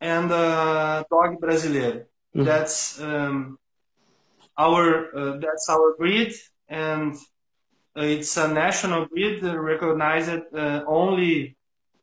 [0.00, 2.04] and uh, Dogue Brasileiro.
[2.34, 2.44] Mm-hmm.
[2.44, 3.58] That's um,
[4.56, 6.32] our uh, that's our breed,
[6.68, 7.14] and
[7.96, 11.56] it's a national breed recognized uh, only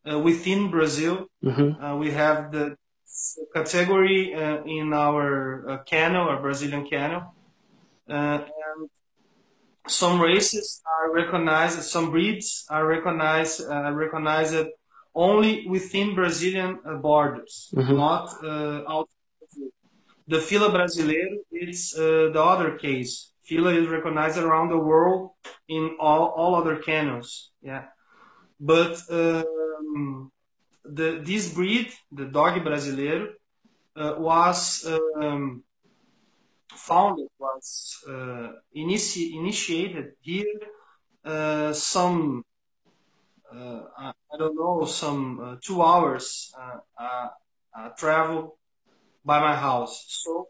[0.10, 1.28] uh, within Brazil.
[1.44, 2.00] Mm-hmm.
[2.00, 2.76] we have the
[3.54, 4.34] category
[4.66, 7.34] in our kennel, our Brazilian kennel,
[8.08, 8.44] and
[9.88, 14.68] some races are recognized, some breeds are recognized uh, recognized
[15.18, 17.98] only within Brazilian uh, borders, mm-hmm.
[17.98, 19.16] not uh, outside.
[20.28, 23.32] The fila brasileiro is uh, the other case.
[23.44, 25.32] Fila is recognized around the world
[25.68, 27.52] in all, all other kennels.
[27.62, 27.86] Yeah,
[28.60, 30.32] but um,
[30.84, 33.28] the this breed, the Dogue Brasileiro,
[33.96, 35.64] uh, was um,
[36.76, 40.60] founded was uh, initi- initiated here
[41.26, 42.44] uh, some
[43.56, 46.54] uh, I don't know some uh, two hours
[47.00, 48.58] uh, travel
[49.24, 50.06] by my house.
[50.24, 50.48] So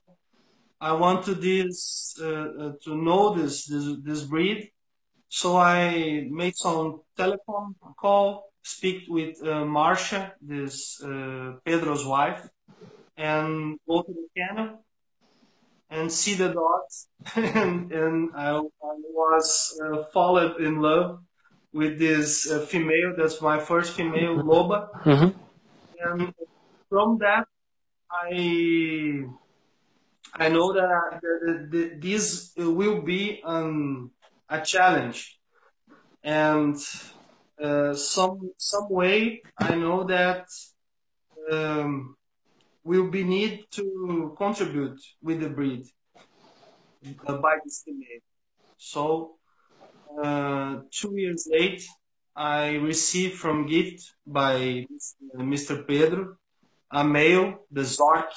[0.80, 4.72] I wanted this to know this, this this breed.
[5.30, 11.02] So I made some telephone call, speak with Marcia, this
[11.66, 12.48] Pedro's wife,
[13.18, 14.86] and go to the kennel
[15.90, 18.62] and see the dogs and, and I, I
[19.14, 21.20] was uh, fallen in love
[21.74, 23.14] with this uh, female.
[23.18, 24.90] That's my first female, Loba.
[25.04, 25.38] Mm-hmm.
[26.00, 26.34] And
[26.90, 27.46] from that,
[28.12, 29.26] I
[30.34, 34.12] I know that, that, that this will be um,
[34.50, 35.40] a challenge,
[36.24, 36.76] and
[37.62, 40.48] uh, some some way I know that
[41.52, 42.16] um,
[42.84, 45.86] will be need to contribute with the breed
[47.26, 48.22] uh, by this female.
[48.78, 49.37] So
[50.24, 51.86] uh, two years late,
[52.36, 54.86] I received from gift by
[55.36, 55.88] Mr.
[55.88, 56.38] Pedro
[56.92, 58.30] a male, the Zork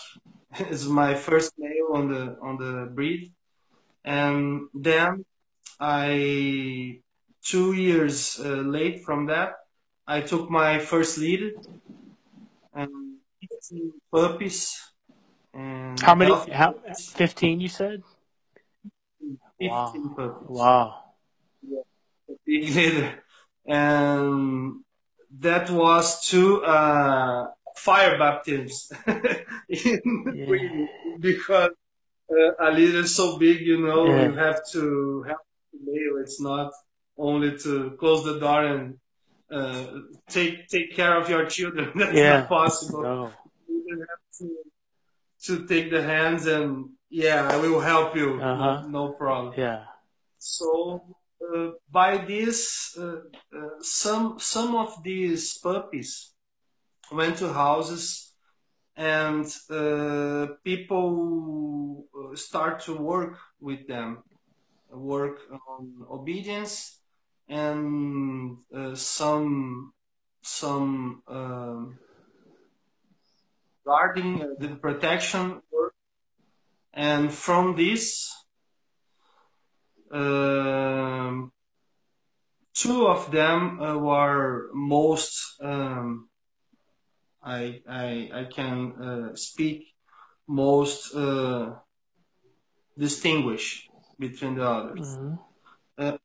[0.71, 3.33] is my first male on the on the breed,
[4.05, 5.25] and then
[5.79, 7.01] I
[7.43, 9.55] two years uh, late from that,
[10.07, 11.53] I took my first lead
[12.75, 12.91] and
[13.49, 14.77] 15 puppies.
[15.55, 16.35] And how many?
[16.53, 18.03] How, 15 you said?
[19.59, 19.93] 15 wow.
[20.17, 20.49] puppies.
[20.49, 21.05] Wow.
[22.51, 23.05] Big.
[23.67, 24.81] And
[25.39, 27.47] that was two uh,
[27.77, 28.93] fire baptisms
[29.69, 29.97] yeah.
[31.21, 31.71] because
[32.31, 34.25] uh, a leader is so big, you know, yeah.
[34.25, 36.23] you have to have to nail.
[36.23, 36.73] It's not
[37.17, 38.99] only to close the door and
[39.51, 39.85] uh,
[40.29, 41.93] take take care of your children.
[41.97, 42.41] That's yeah.
[42.41, 43.03] not possible.
[43.03, 43.31] No
[43.99, 44.57] have to
[45.43, 48.41] to take the hands and yeah, I will help you.
[48.41, 48.83] Uh-huh.
[48.83, 49.55] No, no, problem.
[49.57, 49.85] Yeah.
[50.39, 51.13] So uh,
[51.91, 53.21] by this, uh,
[53.57, 56.33] uh, some some of these puppies
[57.13, 58.35] went to houses,
[58.97, 64.23] and uh, people uh, start to work with them,
[64.91, 67.01] work on obedience,
[67.49, 69.93] and uh, some
[70.43, 71.23] some.
[71.27, 71.99] Um,
[73.85, 75.95] guarding uh, the protection work.
[76.93, 78.31] And from this,
[80.11, 81.53] um,
[82.75, 86.29] two of them uh, were most um,
[87.43, 89.95] I, I, I can uh, speak
[90.47, 91.77] most uh,
[92.99, 93.89] distinguished
[94.19, 95.17] between the others.
[95.17, 95.35] Mm-hmm.
[95.97, 96.19] Uh,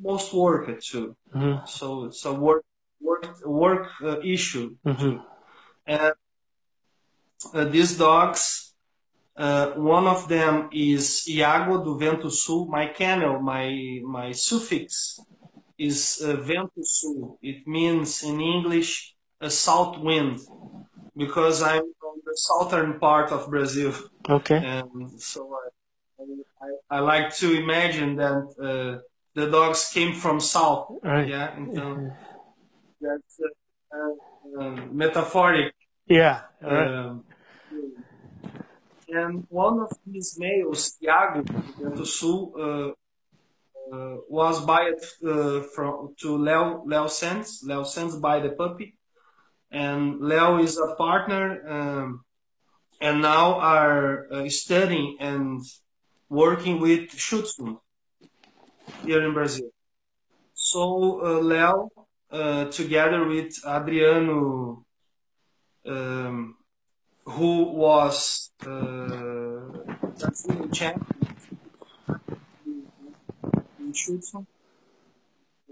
[0.00, 1.16] most work too.
[1.34, 1.66] Mm-hmm.
[1.66, 2.64] So it's a work
[3.00, 5.16] work work uh, issue mm-hmm.
[5.86, 6.12] And
[7.52, 8.61] uh, these dogs,
[9.36, 12.66] uh, one of them is Iago do Vento Sul.
[12.66, 15.18] My kennel, my my suffix
[15.78, 17.38] is uh, Vento Sul.
[17.42, 20.38] It means in English a south wind
[21.16, 23.94] because I'm from the southern part of Brazil.
[24.28, 24.56] Okay.
[24.56, 25.56] And so
[26.20, 26.24] I,
[26.64, 29.00] I, I like to imagine that uh,
[29.34, 30.88] the dogs came from south.
[31.02, 31.28] Right.
[31.28, 31.56] Yeah.
[31.56, 32.12] Então,
[33.00, 33.40] that's
[33.94, 35.74] uh, uh, metaphoric.
[36.06, 36.42] Yeah.
[36.62, 36.88] Right.
[36.88, 37.24] Um,
[39.12, 41.44] and one of these males, Thiago,
[41.96, 42.90] do Sul, uh,
[43.94, 47.62] uh, was bought uh, from to Leo Leo Sands.
[47.62, 48.96] Leo Sands buy the puppy,
[49.70, 52.24] and Leo is a partner, um,
[53.00, 55.62] and now are uh, studying and
[56.30, 57.78] working with Schutzhund
[59.04, 59.70] here in Brazil.
[60.54, 61.90] So uh, Leo,
[62.30, 64.84] uh, together with Adriano.
[65.84, 66.54] Um,
[67.24, 69.60] who was uh,
[73.80, 74.46] in Schutzhund,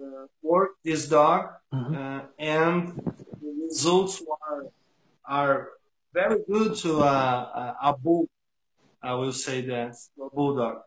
[0.01, 1.95] uh, worked this dog, mm-hmm.
[1.95, 2.97] uh, and
[3.41, 4.65] the results are
[5.25, 5.69] are
[6.13, 7.05] very good to a,
[7.63, 8.29] a, a bull.
[9.03, 10.83] I will say that a bulldog,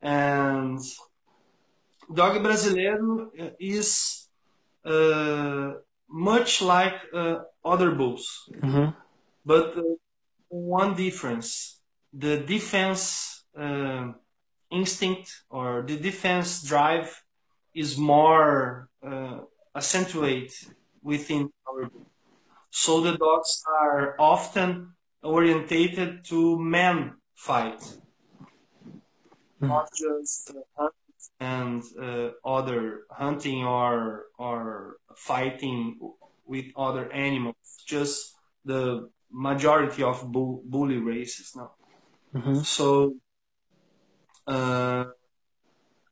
[0.00, 0.78] and
[2.12, 4.28] Dogue Brasileiro is
[4.84, 5.72] uh,
[6.08, 8.90] much like uh, other bulls, Mm-hmm.
[9.44, 9.82] but uh,
[10.52, 11.80] one difference:
[12.12, 14.12] the defense uh,
[14.70, 17.22] instinct or the defense drive
[17.74, 19.38] is more uh,
[19.74, 20.52] accentuated
[21.02, 22.06] within our bull.
[22.70, 27.82] So the dogs are often orientated to man fight,
[29.60, 30.88] not just uh,
[31.40, 35.98] and uh, other hunting or or fighting
[36.44, 37.56] with other animals.
[37.86, 38.34] Just
[38.64, 41.72] the majority of bull, bully races now.
[42.34, 42.60] Mm-hmm.
[42.60, 43.16] So
[44.46, 45.04] uh,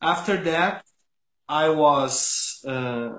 [0.01, 0.85] after that,
[1.49, 3.11] I was uh,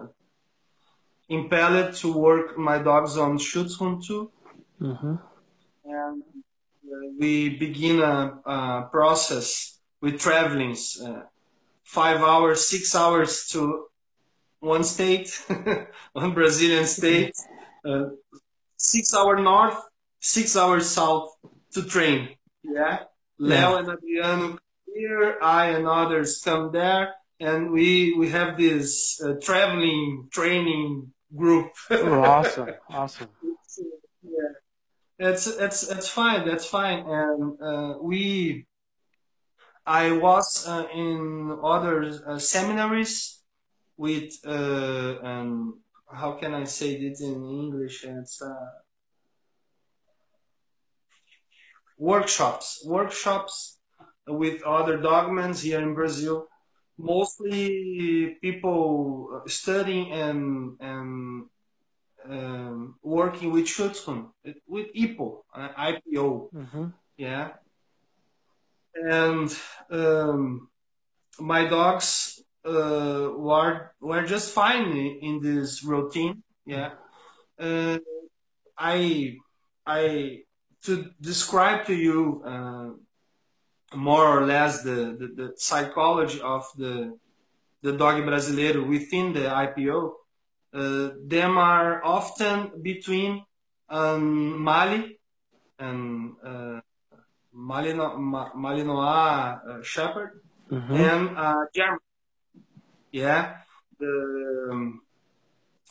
[1.30, 4.32] impelled to work my dogs on Schutzhund too,
[4.82, 5.16] Mm-hmm.
[5.86, 11.22] and uh, we begin a, a process with travelings, uh,
[11.84, 13.86] five hours, six hours to
[14.60, 15.30] one state,
[16.14, 17.36] one Brazilian state,
[17.86, 18.06] uh,
[18.76, 19.78] six hour north,
[20.22, 21.34] six hours south
[21.74, 22.30] to train.
[22.64, 23.04] Yeah,
[23.38, 24.58] Leo and Adriano
[24.94, 31.72] here, I and others come there, and we we have this uh, traveling training group.
[31.90, 33.30] Oh, awesome, awesome.
[34.24, 34.54] yeah,
[35.18, 36.48] that's that's that's fine.
[36.48, 37.04] That's fine.
[37.08, 38.68] And uh, we,
[39.86, 43.42] I was uh, in other uh, seminaries
[43.98, 45.74] with uh, and
[46.14, 48.04] how can I say this in English?
[48.04, 48.54] It's uh,
[52.02, 53.78] workshops, workshops
[54.28, 56.48] with other dogmans here in Brazil.
[56.98, 61.46] Mostly people studying and and
[62.30, 64.30] um, working with Schutzhund,
[64.68, 66.86] with IPO, uh, IPO, Mm-hmm.
[67.18, 67.48] yeah.
[68.94, 69.50] And
[69.90, 70.70] um,
[71.40, 76.92] my dogs uh, were were just fine in, in this routine, yeah.
[77.58, 77.98] Uh,
[78.78, 79.38] I
[79.86, 80.04] I
[80.84, 82.90] to describe to you uh,
[83.96, 87.18] more or less the, the, the psychology of the
[87.84, 90.12] the Dogue Brasileiro within the IPO.
[90.74, 93.44] Uh, them are often between
[93.90, 95.20] um, Mali
[95.80, 96.80] and uh,
[97.56, 100.42] Malino, Ma, Malinois uh, Shepherd
[100.72, 100.94] Mm-hmm.
[100.96, 102.00] and uh, German.
[103.12, 103.58] Yeah,
[104.00, 105.02] the um,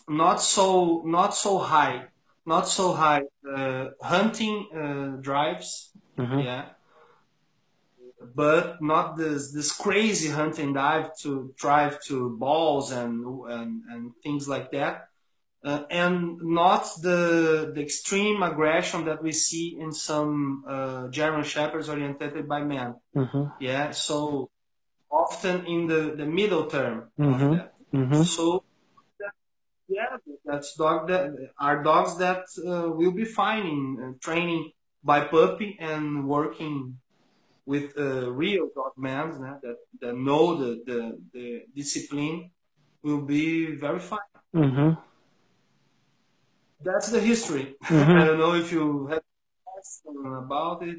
[0.09, 2.07] not so not so high,
[2.47, 5.93] not so high uh, hunting uh, drives.
[6.19, 6.41] Mm-hmm.
[6.41, 6.65] Yeah,
[8.35, 14.49] but not this this crazy hunting dive to drive to balls and and, and things
[14.49, 15.09] like that.
[15.63, 21.89] Uh, and not the the extreme aggression that we see in some uh, German shepherds
[21.89, 22.95] oriented by men.
[23.15, 23.45] Mm-hmm.
[23.61, 24.51] Yeah, so
[25.11, 27.57] often in the, the middle term Mhm.
[27.57, 27.75] that.
[27.93, 28.23] Mm-hmm.
[28.23, 28.65] So
[30.51, 31.27] that's dog that
[31.67, 34.63] are dogs that uh, will be fine in uh, training
[35.05, 36.99] by puppy and working
[37.67, 41.01] with uh, real dog men uh, that that know the, the
[41.35, 41.47] the
[41.81, 42.51] discipline
[43.05, 44.33] will be very fine.
[44.55, 44.91] Mm-hmm.
[46.83, 47.77] That's the history.
[47.85, 48.17] Mhm.
[48.21, 49.23] I don't know if you have
[50.45, 50.99] about it.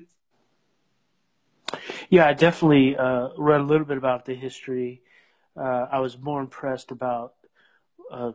[2.09, 5.01] Yeah, I definitely uh, read a little bit about the history.
[5.55, 7.33] Uh, I was more impressed about
[8.11, 8.31] uh,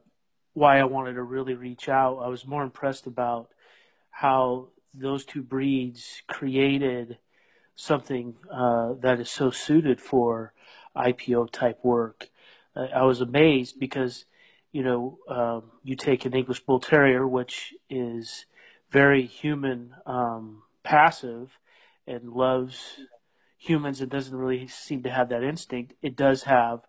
[0.57, 2.21] why I wanted to really reach out.
[2.25, 3.51] I was more impressed about
[4.11, 7.19] how those two breeds created
[7.75, 10.55] something uh, that is so suited for
[10.97, 12.31] IPO type work.
[12.75, 14.25] Uh, I was amazed because,
[14.73, 18.47] you know, um, you take an English Bull Terrier, which is
[18.91, 21.59] very human um, passive
[22.07, 23.01] and loves
[23.59, 25.93] humans and doesn't really seem to have that instinct.
[26.01, 26.87] It does have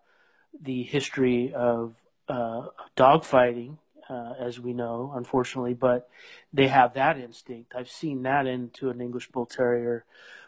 [0.58, 1.96] the history of
[2.28, 6.08] uh, dogfighting, uh, as we know, unfortunately, but
[6.52, 7.74] they have that instinct.
[7.76, 10.04] I've seen that into an English Bull Terrier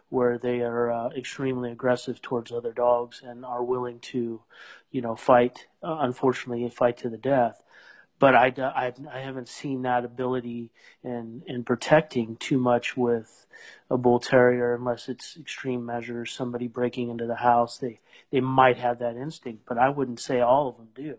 [0.08, 4.42] where they are uh, extremely aggressive towards other dogs and are willing to,
[4.90, 7.62] you know, fight, uh, unfortunately, fight to the death.
[8.18, 10.70] But I, I, I haven't seen that ability
[11.02, 13.46] in, in protecting too much with
[13.88, 17.78] a bull terrier unless it's extreme measures, somebody breaking into the house.
[17.78, 21.16] They, they might have that instinct, but I wouldn't say all of them do.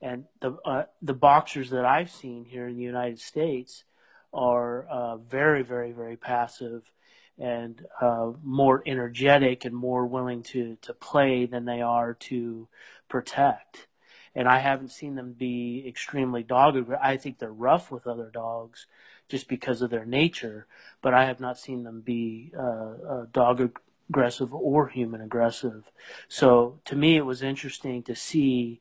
[0.00, 3.84] And the, uh, the boxers that I've seen here in the United States
[4.32, 6.92] are uh, very, very, very passive
[7.38, 12.68] and uh, more energetic and more willing to, to play than they are to
[13.08, 13.86] protect.
[14.34, 16.76] And I haven't seen them be extremely dog.
[17.00, 18.86] I think they're rough with other dogs
[19.28, 20.66] just because of their nature.
[21.02, 23.72] But I have not seen them be uh, uh, dog
[24.08, 25.90] aggressive or human aggressive.
[26.28, 28.80] So to me, it was interesting to see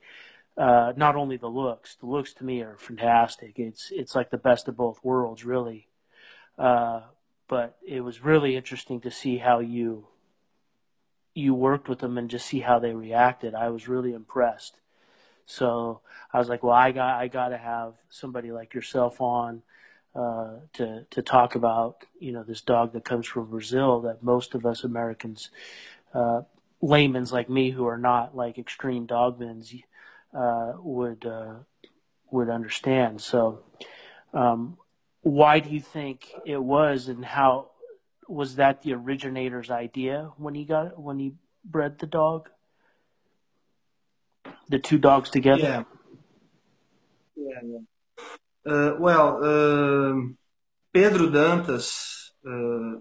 [0.57, 1.95] uh, not only the looks.
[1.95, 3.59] The looks to me are fantastic.
[3.59, 5.87] It's it's like the best of both worlds, really.
[6.57, 7.01] Uh,
[7.47, 10.07] but it was really interesting to see how you
[11.33, 13.53] you worked with them and just see how they reacted.
[13.53, 14.79] I was really impressed.
[15.45, 16.01] So
[16.33, 19.61] I was like, well, I got I got to have somebody like yourself on
[20.15, 24.55] uh, to to talk about you know this dog that comes from Brazil that most
[24.55, 25.51] of us Americans,
[26.15, 26.41] uh,
[26.81, 29.71] laymen's like me who are not like extreme dogmans,
[30.33, 31.55] would uh,
[32.31, 33.21] would understand.
[33.21, 33.63] So,
[34.33, 34.77] um,
[35.21, 37.71] why do you think it was, and how
[38.27, 42.49] was that the originator's idea when he got when he bred the dog?
[44.69, 45.61] The two dogs together.
[45.61, 45.83] Yeah.
[47.35, 47.59] Yeah.
[47.63, 48.71] yeah.
[48.71, 50.37] Uh, well, um,
[50.93, 52.99] Pedro Dantas uh,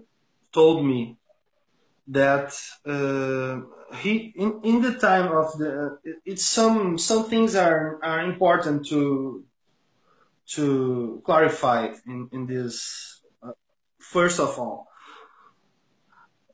[0.53, 1.17] told me
[2.07, 8.21] that uh, he in, in the time of the it's some some things are are
[8.21, 9.43] important to
[10.45, 13.51] to clarify in in this uh,
[13.99, 14.87] first of all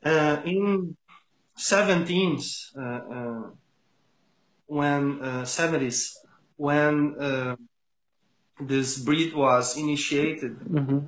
[0.04, 0.96] uh, in
[1.58, 3.50] 17th uh, uh,
[4.66, 6.14] when 70s
[6.56, 7.56] when
[8.60, 10.98] this breed was initiated mm-hmm.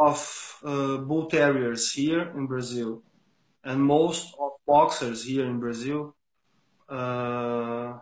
[0.00, 3.02] of bull terriers here in Brazil
[3.64, 6.14] and most of boxers here in Brazil,
[6.88, 7.94] uh,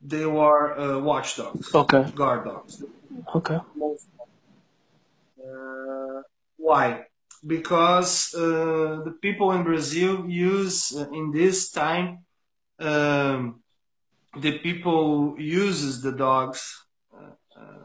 [0.00, 2.82] they were uh, watchdogs, okay, guard dogs.
[3.34, 3.58] Okay.
[5.38, 6.22] Uh,
[6.56, 7.06] why?
[7.46, 12.24] Because uh, the people in Brazil use uh, in this time
[12.78, 13.60] um,
[14.38, 17.84] the people uses the dogs uh,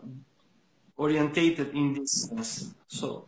[0.97, 2.73] orientated in this sense.
[2.87, 3.27] So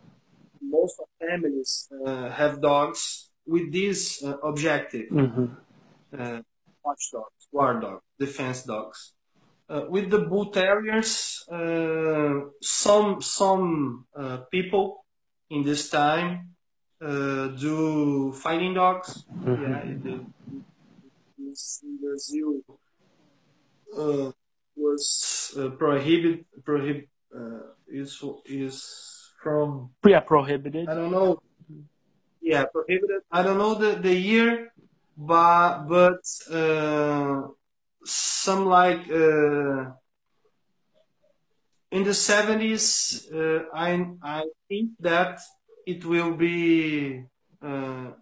[0.62, 5.46] most of families uh, have dogs with this uh, objective mm-hmm.
[6.18, 6.40] uh,
[6.84, 9.14] watchdogs, guard dogs, defense dogs.
[9.70, 15.04] Uh, with the bull terriers, uh, some some uh, people
[15.50, 16.54] in this time
[17.00, 19.24] do fighting dogs.
[19.44, 19.62] Mm-hmm.
[19.62, 20.24] Yeah, the,
[21.82, 22.62] in Brazil
[24.74, 26.46] was prohibited.
[26.64, 27.06] Prohib
[27.88, 29.17] is is
[29.48, 30.88] from yeah prohibited.
[30.88, 31.40] I don't know.
[32.40, 33.22] Yeah, prohibited.
[33.30, 34.72] I don't know the, the year,
[35.16, 37.48] but but uh,
[38.04, 39.92] some like uh,
[41.96, 43.26] in the seventies.
[43.32, 43.88] Uh, I
[44.22, 45.40] I think that
[45.86, 47.24] it will be
[47.62, 48.12] uh,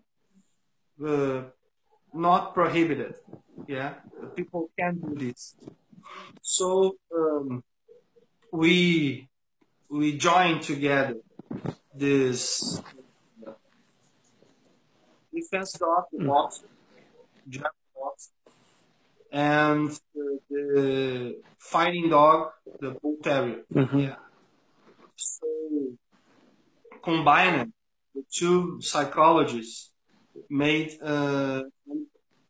[1.05, 1.43] uh,
[2.15, 3.15] not prohibited.
[3.67, 3.95] Yeah,
[4.35, 5.57] people can do this.
[6.43, 7.65] So um,
[8.53, 9.29] we
[9.89, 11.17] we joined together
[11.95, 12.83] this
[15.35, 16.27] defense dog, the mm.
[16.27, 16.63] box,
[17.49, 18.31] German box,
[19.33, 22.51] and the, the, fighting dog,
[22.81, 23.63] the bull terrier.
[23.75, 23.99] Mm-hmm.
[23.99, 24.17] Yeah.
[25.17, 25.47] So
[27.03, 27.73] combining
[28.15, 29.93] the two psychologists
[30.51, 31.63] made uh,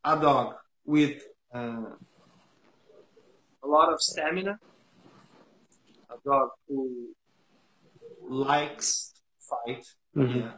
[0.04, 1.22] a dog with
[1.54, 1.90] uh,
[3.62, 4.58] a lot of stamina,
[6.10, 7.08] a dog who
[8.28, 9.84] likes fight.
[10.16, 10.38] Mm-hmm.
[10.38, 10.52] Yeah.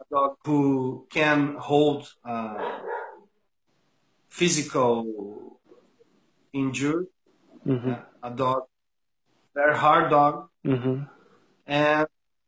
[0.00, 2.78] A dog who can hold uh,
[4.28, 5.58] physical
[6.52, 7.06] injury.
[7.66, 7.88] Mm-hmm.
[7.88, 8.02] Yeah.
[8.22, 8.62] A dog,
[9.54, 11.02] very hard dog, mm-hmm.
[11.66, 12.06] and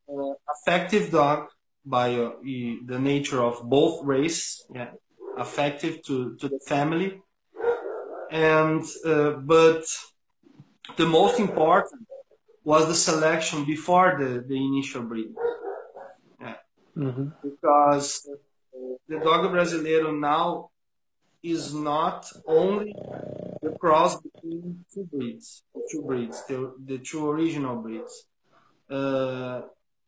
[0.08, 1.48] uh, affective dog
[1.84, 4.64] by uh, the nature of both race.
[4.74, 4.90] Yeah,
[5.36, 7.20] affective to to the family,
[8.30, 9.84] and uh, but
[10.96, 12.06] the most important
[12.64, 15.34] was the selection before the, the initial breed.
[16.40, 16.54] Yeah.
[16.96, 17.28] Mm-hmm.
[17.42, 18.28] Because
[19.08, 20.70] the Dogue Brasileiro now
[21.42, 22.94] is not only
[23.62, 28.26] the cross between two breeds, two breeds, the, the two original breeds.
[28.88, 29.62] Uh,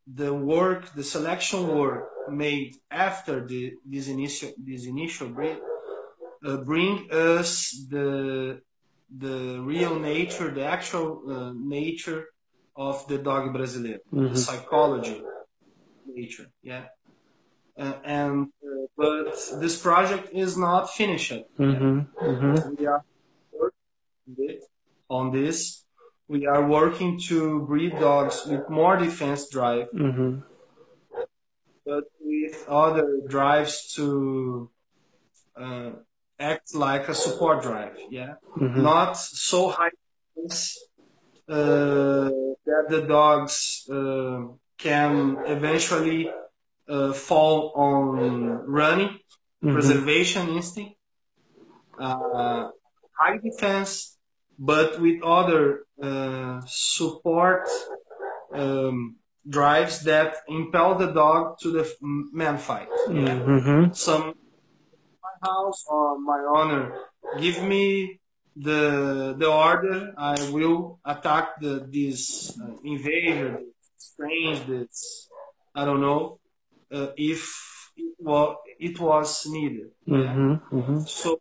[0.06, 5.58] the work, the selection work made after the, this initial this initial breed
[6.44, 8.61] uh, bring us the
[9.16, 12.26] the real nature, the actual uh, nature
[12.76, 14.33] of the Dogue Brasileiro, mm-hmm.
[14.33, 15.23] the psychology,
[16.07, 16.85] nature, yeah.
[17.76, 21.33] Uh, and uh, but this project is not finished.
[21.59, 22.25] Mm-hmm.
[22.25, 22.75] Mm-hmm.
[22.78, 23.04] We are
[23.52, 24.61] working
[25.11, 25.85] on this.
[26.28, 30.40] We are working to breed dogs with more defense drive, mm-hmm.
[31.85, 34.71] but with other drives to
[35.61, 35.90] uh,
[36.38, 37.97] act like a support drive.
[38.11, 38.83] Yeah, Mm-hmm.
[38.83, 39.90] not so high
[41.46, 44.42] that the dogs uh,
[44.78, 46.30] can eventually
[46.88, 49.72] uh, fall on running, mm-hmm.
[49.72, 50.96] preservation instinct,
[51.98, 52.68] uh,
[53.18, 54.16] high defense,
[54.58, 57.68] but with other uh, support
[58.52, 59.16] um,
[59.48, 61.90] drives that impel the dog to the
[62.32, 62.88] man fight.
[63.08, 63.38] Yeah?
[63.38, 63.92] Mm-hmm.
[63.92, 64.34] Some
[65.22, 66.94] my house or my owner
[67.40, 68.20] give me
[68.56, 70.14] the the order.
[70.16, 73.61] I will attack the this uh, invader,
[73.96, 75.28] strange, this
[75.75, 76.38] I don't know
[76.92, 77.42] uh, if
[77.96, 79.90] it was it was needed.
[80.08, 80.76] Mm-hmm.
[80.76, 81.00] Mm-hmm.
[81.00, 81.40] So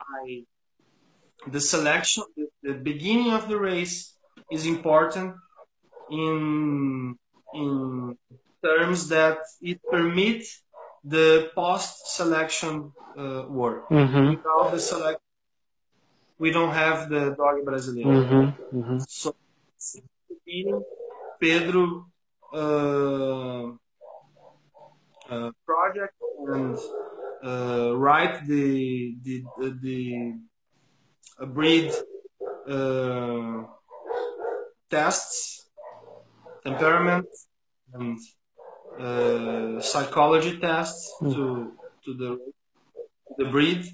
[0.00, 0.44] I
[1.46, 4.16] the selection, the, the beginning of the race
[4.50, 5.34] is important
[6.10, 7.16] in
[7.52, 8.16] in
[8.64, 10.62] terms that it permits
[11.04, 13.88] the post selection uh, work.
[13.88, 14.30] Mm-hmm.
[14.30, 15.23] Without the selection,
[16.38, 18.06] we don't have the Dogue Brasileiro.
[18.06, 18.78] Mm-hmm.
[18.78, 18.98] Mm-hmm.
[19.08, 19.34] So,
[21.40, 22.06] Pedro
[22.52, 23.72] uh,
[25.30, 26.14] uh, project
[26.46, 26.78] and
[27.44, 30.38] uh, write the the the,
[31.38, 31.92] the breed
[32.68, 33.64] uh,
[34.90, 35.66] tests
[36.64, 37.26] temperament
[37.92, 38.18] and
[38.98, 41.34] uh, psychology tests mm.
[41.34, 41.72] to
[42.04, 42.38] to the
[43.38, 43.84] the breed,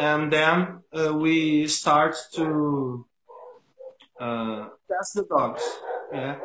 [0.00, 3.06] and then uh, we start to
[4.18, 5.62] uh, test the dogs.
[6.12, 6.36] Yeah,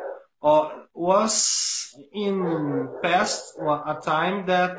[0.42, 4.78] uh, was in past a time that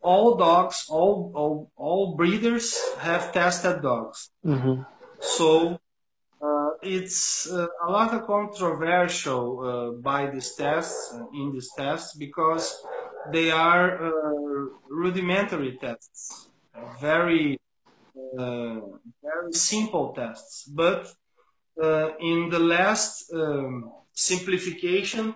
[0.00, 4.30] all dogs, all all, all breeders have tested dogs.
[4.44, 4.82] Mm-hmm.
[5.20, 5.80] So
[6.84, 12.76] it's uh, a lot of controversial uh, by these tests uh, in these tests because
[13.32, 14.10] they are uh,
[14.88, 16.48] rudimentary tests,
[17.00, 17.63] very uh,
[18.36, 20.64] very simple tests.
[20.64, 21.12] But
[21.82, 25.34] uh, in the last um, simplification,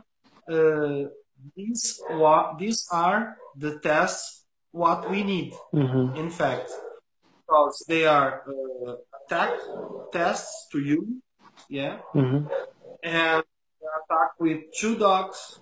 [1.57, 5.52] these what these are the tests what we need.
[5.75, 6.17] Mm-hmm.
[6.17, 6.71] In fact,
[7.47, 8.45] because they are
[9.26, 9.58] attack
[10.13, 11.21] tests to you
[11.69, 12.47] yeah, mm-hmm.
[13.02, 15.60] and attack with two dogs,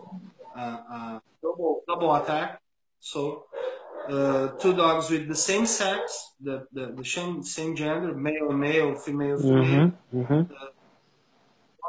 [0.56, 2.60] uh, uh, double double attack.
[3.00, 3.46] So
[4.08, 8.94] uh, two dogs with the same sex, the the, the same same gender, male male,
[8.94, 10.20] female female, mm-hmm.
[10.20, 10.52] Mm-hmm.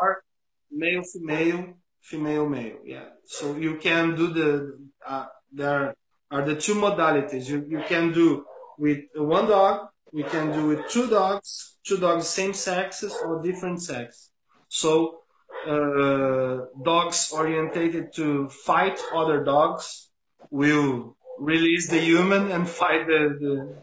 [0.02, 0.24] or
[0.72, 2.78] male female, female male.
[2.84, 3.10] Yeah.
[3.26, 5.96] So you can do the uh, there
[6.32, 7.48] are the two modalities.
[7.50, 8.46] You you can do
[8.78, 9.90] with one dog.
[10.14, 14.32] We can do with two dogs two dogs same sexes or different sex.
[14.68, 15.22] So
[15.66, 20.10] uh, dogs orientated to fight other dogs
[20.52, 23.76] will release the human and fight the the,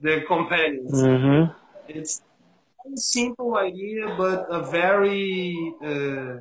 [0.00, 0.92] the companions.
[1.02, 1.52] Mm-hmm.
[1.88, 2.22] It's
[2.86, 6.40] a simple idea, but a very uh,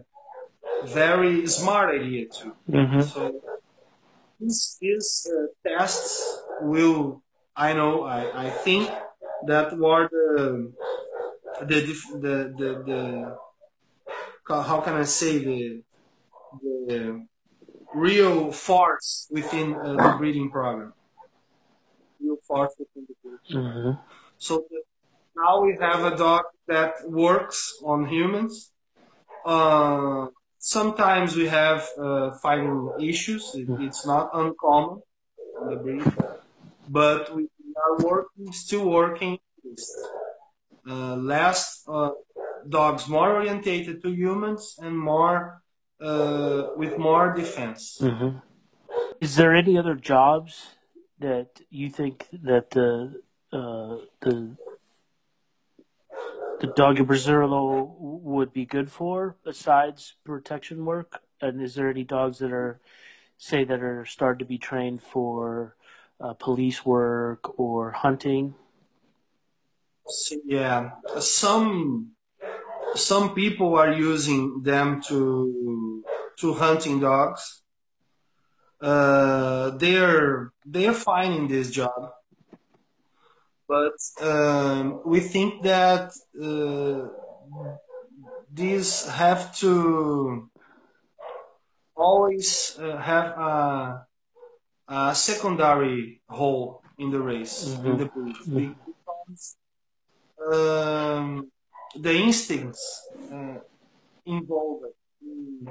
[0.85, 2.53] very smart idea too.
[2.69, 3.01] Mm-hmm.
[3.01, 3.41] So
[4.39, 7.21] these, these uh, tests will,
[7.55, 8.89] I know, I, I think
[9.47, 10.73] that were the
[11.61, 11.79] the
[12.23, 13.37] the the, the
[14.47, 15.83] how can I say the
[16.87, 17.25] the
[17.93, 20.93] real force within uh, the breeding program.
[22.19, 23.71] Real force within the breeding.
[23.71, 23.91] Mm-hmm.
[24.37, 24.81] So the,
[25.35, 28.71] now we have a dog that works on humans.
[29.45, 30.27] Uh,
[30.59, 33.51] sometimes we have uh, fighting issues.
[33.55, 33.83] It, mm-hmm.
[33.83, 35.01] it's not uncommon
[35.61, 36.03] in the breed,
[36.89, 39.39] but we are working, still working
[40.87, 42.11] uh, less uh,
[42.67, 45.62] dogs more orientated to humans and more
[46.01, 47.97] uh, with more defense.
[48.01, 48.37] Mm-hmm.
[49.21, 50.75] Is there any other jobs
[51.19, 54.57] that you think that the uh, the
[56.59, 61.21] the Dogue Brasileiro would be good for besides protection work?
[61.41, 62.79] And is there any dogs that are
[63.37, 65.75] say that are started to be trained for
[66.19, 68.55] uh, police work or hunting?
[70.45, 72.12] yeah, some
[72.95, 76.03] some people are using them to
[76.39, 77.61] to hunting dogs.
[78.81, 82.11] Uh, they're they're fine in this job,
[83.67, 87.07] but um, we think that uh,
[88.51, 90.49] these have to
[91.95, 94.05] always uh, have a,
[94.87, 97.87] a, secondary role in the race mm-hmm.
[97.87, 98.35] in the breed.
[98.35, 98.73] Mm-hmm
[100.51, 101.51] um,
[101.95, 103.57] the instincts uh,
[104.25, 104.85] involved
[105.21, 105.67] in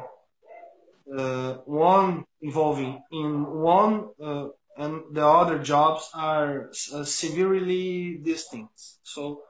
[1.17, 8.73] uh, one involving in one uh, and the other jobs are uh, severely distinct.
[9.03, 9.43] So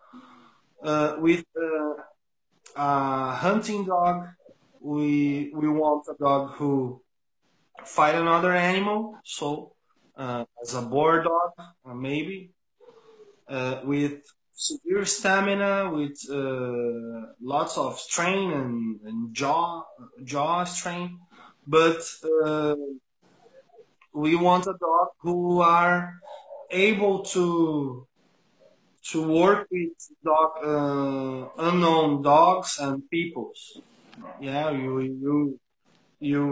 [0.83, 1.95] uh, with uh,
[2.77, 4.29] a hunting dog.
[4.81, 7.03] We we want a dog who
[7.85, 9.17] fight another animal.
[9.25, 9.77] So
[10.19, 11.53] as a boar dog,
[11.95, 12.51] maybe
[13.85, 14.23] with
[14.71, 19.83] severe stamina, with uh, lots of strain and, and jaw
[20.25, 21.19] jaw strain,
[21.67, 22.01] but
[22.45, 22.77] uh,
[24.15, 26.15] we want a dog who are
[26.71, 28.07] able to
[29.11, 33.61] to work with dog uh, unknown dogs and peoples.
[34.41, 35.61] Yeah, you you
[36.21, 36.43] you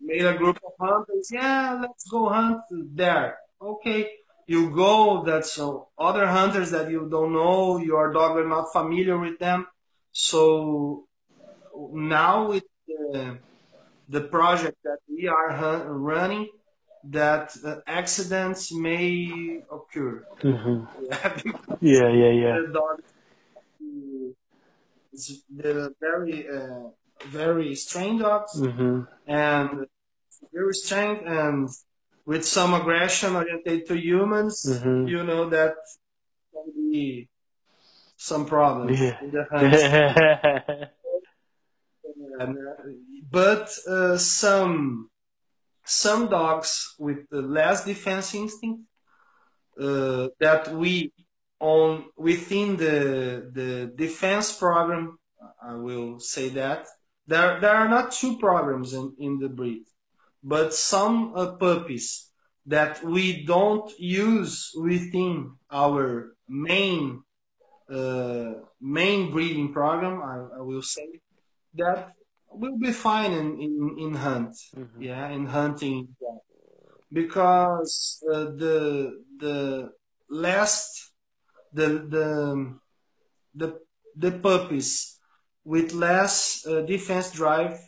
[0.00, 1.28] made a group of hunters.
[1.32, 3.38] Yeah, let's go hunt there.
[3.60, 4.10] Okay,
[4.46, 5.22] you go.
[5.24, 7.78] That's so other hunters that you don't know.
[7.78, 9.66] Your dog are not familiar with them.
[10.12, 11.06] So
[11.92, 13.38] now with the,
[14.08, 16.48] the project that we are running,
[17.04, 20.24] that uh, accidents may occur.
[20.42, 20.84] hmm
[21.80, 22.96] Yeah, Yeah, yeah, the dog
[25.12, 26.88] is they're very uh,
[27.30, 29.86] very strained dogs hmm and
[30.52, 31.68] very strength and
[32.26, 35.74] with some aggression oriented to humans, hmm you know that
[36.52, 37.28] can be
[38.16, 39.18] some problems Yeah.
[39.22, 40.90] in the.
[42.38, 42.82] And, uh,
[43.30, 45.08] but uh, some
[45.84, 48.82] some dogs with the less defense instinct
[49.80, 51.12] uh, that we
[51.60, 55.18] on within the the defense program,
[55.62, 56.86] I will say that
[57.26, 59.84] there there are not two programs in, in the breed,
[60.42, 62.30] but some uh, puppies
[62.66, 67.22] that we don't use within our main
[67.90, 70.20] uh, main breeding program.
[70.22, 71.06] I, I will say
[71.74, 72.12] that
[72.50, 76.08] will be fine in in, in hunt, hmm yeah, in hunting
[77.12, 79.90] because uh, the the
[80.28, 81.12] last
[81.72, 82.74] the the
[83.54, 83.78] the
[84.16, 85.18] the puppies
[85.64, 87.78] with less uh, defense drive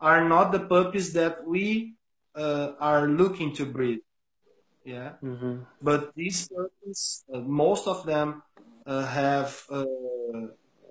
[0.00, 1.94] are not the puppies that we
[2.34, 4.00] uh, are looking to breed.
[4.84, 8.42] Yeah, hmm but these puppies, uh, most of them
[8.86, 9.84] uh, have uh,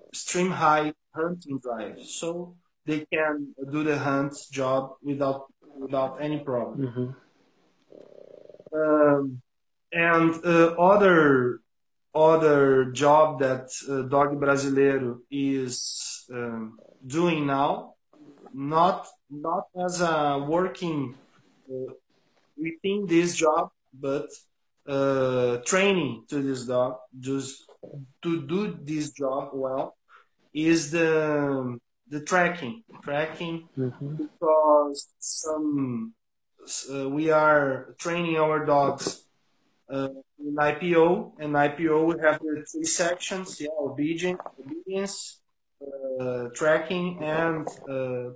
[0.08, 5.46] extreme high hunting drive, so they can do the hunt job without
[5.78, 6.86] without any problem.
[6.86, 7.10] hmm
[8.72, 9.42] Um,
[9.92, 11.60] and uh, other
[12.14, 17.89] other job that uh, Dogue Brasileiro is um, doing now,
[18.54, 21.14] not not as a working
[21.70, 21.92] uh,
[22.56, 24.28] within this job, but
[24.86, 27.64] uh, training to this dog just
[28.22, 29.96] to do this job well
[30.52, 36.12] is the the tracking tracking hmm because some
[36.92, 39.24] uh, we are training our dogs
[39.90, 40.08] uh,
[40.38, 45.39] in IPO, and IPO we have the three sections: yeah, obedience, obedience,
[45.82, 48.30] uh, tracking, and uh,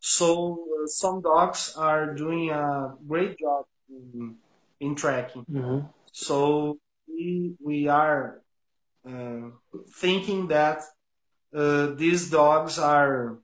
[0.00, 4.36] so uh, some dogs are doing a great job in,
[4.80, 5.46] in tracking.
[5.48, 5.80] hmm
[6.12, 8.42] So we we are
[9.08, 9.50] uh,
[10.00, 10.82] thinking that
[11.54, 13.40] uh, these dogs are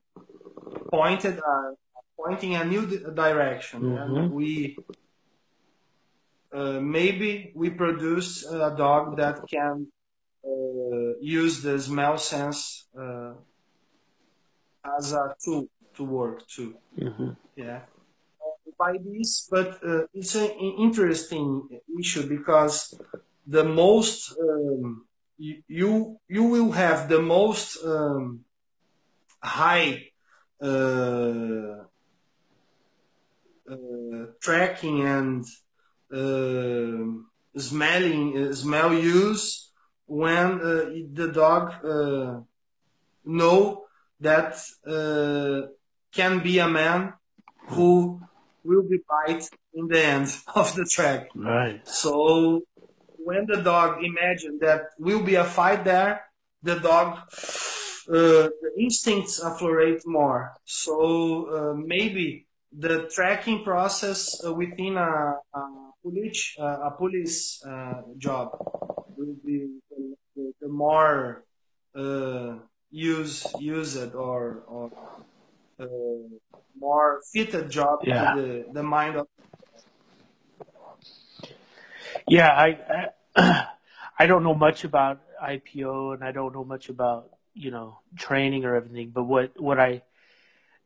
[0.90, 1.74] pointed are
[2.16, 4.30] pointing a new di- direction, and Mhm.
[4.30, 4.76] we
[6.52, 9.95] uh, maybe we produce a dog that can uh,
[11.20, 13.32] use the smell sense uh,
[14.96, 16.74] as a tool to work too.
[16.98, 17.80] hmm Yeah.
[18.78, 21.66] By this, but uh, it's an interesting
[21.98, 22.94] issue because
[23.46, 25.06] the most um,
[25.38, 28.44] you you will have the most um,
[29.42, 30.10] high
[30.60, 31.84] uh,
[33.70, 35.44] uh, tracking and
[36.12, 39.72] uh, smelling uh, smell use
[40.06, 42.40] when uh, the dog uh,
[43.24, 43.84] know
[44.20, 45.68] that uh,
[46.12, 47.12] can be a man
[47.68, 48.20] who
[48.64, 51.28] will be bite in the end of the track.
[51.34, 51.86] Right.
[51.86, 52.62] So
[53.18, 56.24] when the dog imagine that will be a fight there,
[56.62, 57.18] the dog
[58.08, 60.54] uh, the instincts afflorate more.
[60.64, 65.62] So uh, maybe the tracking process uh, within a, a
[66.02, 68.50] police uh, a police uh, job
[69.16, 69.66] will be
[70.68, 71.44] more
[71.94, 72.56] uh,
[72.90, 74.90] use used or or
[75.80, 75.86] uh,
[76.78, 78.32] more fitted job Yeah.
[78.32, 79.26] to the, the mind of
[82.28, 83.66] Yeah, I, I
[84.18, 88.64] I don't know much about IPO and I don't know much about you know training
[88.64, 90.02] or everything, but what what I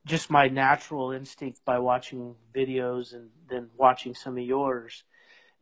[0.06, 5.04] just my natural instinct by watching videos and then watching some of yours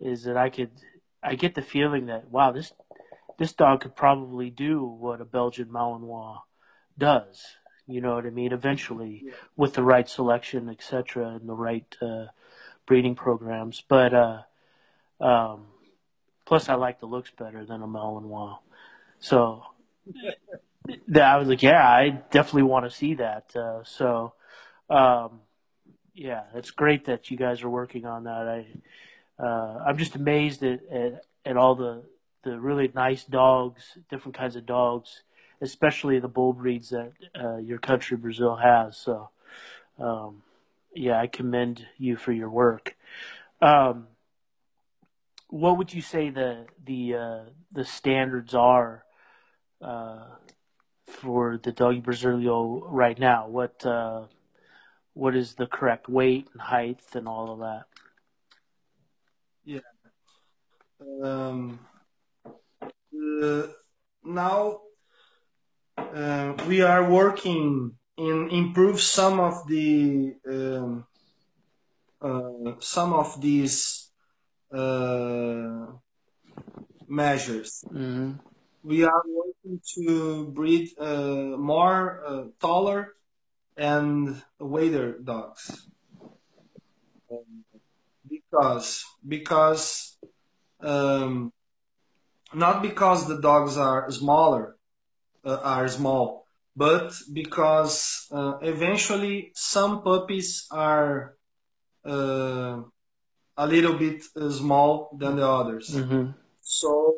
[0.00, 0.70] is that I could
[1.22, 2.72] I get the feeling that wow this
[3.38, 6.40] this dog could probably do what a Belgian Malinois
[6.96, 7.42] does.
[7.86, 8.52] You know what I mean?
[8.52, 9.32] Eventually, Yeah.
[9.56, 12.26] with the right selection, etc., and the right uh,
[12.86, 13.82] breeding programs.
[13.88, 14.42] But uh,
[15.20, 15.66] um,
[16.44, 18.58] plus, I like the looks better than a Malinois.
[19.20, 19.64] So
[21.08, 23.54] that I was like, yeah, I definitely want to see that.
[23.56, 24.34] Uh, so
[24.90, 25.40] um,
[26.14, 28.48] yeah, it's great that you guys are working on that.
[28.48, 32.02] I uh, I'm just amazed at, at at all the
[32.42, 35.22] the really nice dogs, different kinds of dogs,
[35.60, 38.96] especially the bull breeds that uh, your country Brazil has.
[38.96, 39.30] So
[39.98, 40.42] um,
[40.94, 42.96] yeah, I commend you for your work.
[43.60, 44.06] Um,
[45.48, 47.40] what would you say the the uh,
[47.72, 49.04] the standards are
[49.80, 50.24] uh,
[51.06, 53.48] for the Doggy Brazilio right now?
[53.48, 54.24] What uh,
[55.14, 57.84] what is the correct weight and height and all of that?
[59.64, 59.80] Yeah.
[61.22, 61.78] Um,
[64.24, 64.80] now
[65.96, 71.06] uh, we are working in improve some of the um,
[72.20, 74.10] uh, some of these
[74.72, 75.86] uh,
[77.06, 77.84] measures.
[77.86, 78.32] Mm-hmm.
[78.82, 83.14] We are working to breed uh, more uh, taller
[83.76, 85.88] and weighter dogs
[87.30, 87.64] Um,
[88.28, 90.16] because because
[90.80, 91.52] um,
[92.54, 94.76] not because the dogs are smaller
[95.44, 101.34] uh, are small, but because uh, eventually some puppies are
[102.04, 102.80] uh,
[103.56, 105.90] a little bit uh, small than the others.
[105.94, 106.30] Mm-hmm.
[106.60, 107.16] So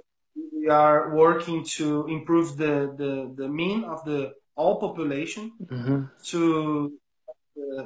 [0.53, 6.05] we are working to improve the, the, the mean of the all population Mm-hmm.
[6.25, 6.93] to
[7.57, 7.85] uh,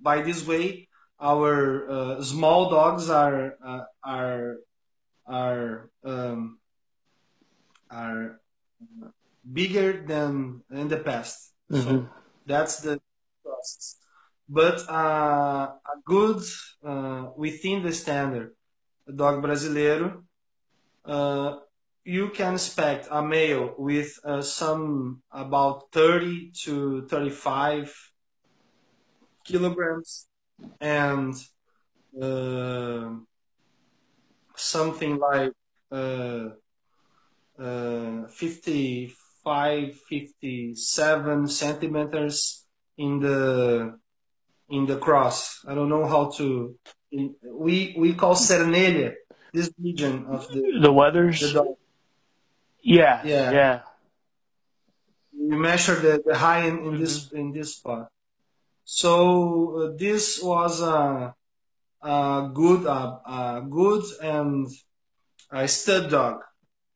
[0.00, 0.88] by this way
[1.20, 4.56] our uh, small dogs are uh, are
[5.26, 6.58] are um,
[7.92, 8.40] are
[9.52, 11.52] bigger than in the past.
[11.70, 12.06] So Mm-hmm.
[12.46, 13.00] that's the
[13.44, 13.96] process.
[14.48, 16.42] But uh, a good
[16.84, 18.54] uh, within the standard
[19.14, 20.24] Dogue Brasileiro,
[21.04, 21.58] uh,
[22.04, 27.94] you can expect a male with uh, some about 30 to 35
[29.44, 30.26] kilograms
[30.80, 31.34] and
[32.20, 33.10] uh,
[34.56, 35.52] something like
[37.58, 42.64] uh, uh, 55 57 centimeters
[42.96, 43.98] in the
[44.68, 46.76] in the cross i don't know how to
[47.10, 49.14] in, we we call cernelha
[49.52, 51.40] this region of the, The withers.
[51.40, 51.76] the dog
[52.82, 53.22] yeah.
[53.24, 53.50] Yeah.
[53.52, 53.80] Yeah.
[55.32, 58.08] we measure the, the high in, in this in this spot.
[58.84, 61.34] So uh, this was a,
[62.02, 64.68] a good a, a good and
[65.50, 66.42] a stud dog,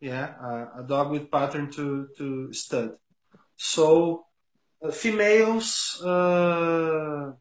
[0.01, 2.97] yeah, a, a dog with pattern to to stud.
[3.57, 4.27] So
[4.83, 7.33] uh, females uh,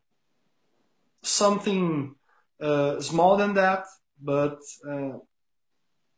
[1.21, 2.15] something
[2.61, 3.85] uh, small than that,
[4.21, 5.17] but uh,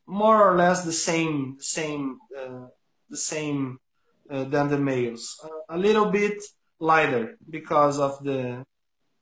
[0.06, 2.68] more or less the same same uh,
[3.10, 3.80] the same
[4.30, 5.40] uh, than the males.
[5.44, 6.38] Uh, a little bit
[6.80, 8.64] lighter because of the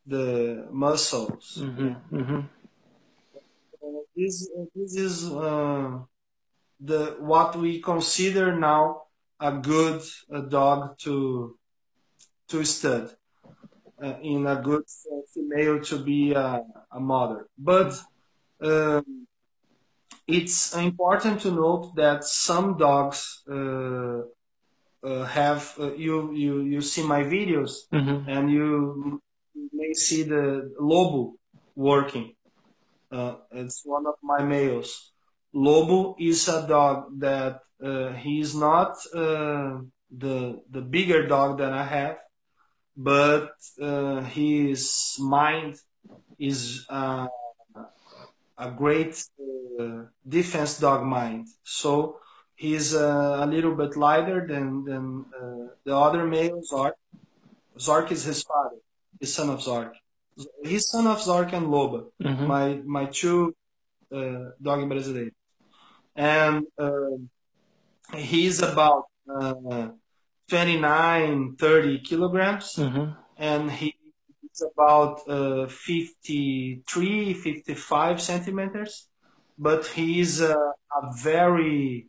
[0.05, 1.59] the muscles.
[1.61, 2.15] Mm-hmm.
[2.15, 2.39] Mm-hmm.
[3.83, 5.99] Uh, this this is uh,
[6.85, 9.03] the what we consider now
[9.39, 10.01] a good
[10.33, 11.57] uh, dog to
[12.49, 13.11] to stud
[14.03, 14.83] uh, in a good
[15.33, 17.47] female to be a, a mother.
[17.57, 17.99] But
[18.61, 19.27] um,
[20.27, 24.21] it's important to note that some dogs uh,
[25.03, 28.29] uh, have uh, you you you see my videos Mm-hmm.
[28.29, 29.21] and you
[29.73, 31.35] may see the Lobo
[31.75, 32.33] working.
[33.11, 35.11] Uh, it's one of my males.
[35.55, 39.79] Lobo is a dog that uh, he is not uh,
[40.11, 42.17] the the bigger dog that I have,
[42.97, 45.75] but uh, his mind
[46.37, 47.27] is uh,
[48.57, 49.15] a great
[49.79, 51.47] uh, defense dog mind.
[51.63, 52.19] So
[52.55, 56.93] he's uh, a little bit lighter than than uh, the other male Zork.
[57.79, 58.79] Zark is his father,
[59.19, 59.93] his son of Zark.
[60.63, 62.47] He's son of Zark and Loba, Mm-hmm.
[62.47, 63.55] my my two
[64.13, 65.31] uh, Dogue Brasileiros,
[66.15, 67.17] and uh,
[68.15, 69.89] he's about uh,
[70.49, 73.11] 29, 30 kilograms, Mm-hmm.
[73.37, 73.95] and he
[74.51, 79.07] is about uh, 53, 55 centimeters.
[79.57, 82.07] But he's a, a very,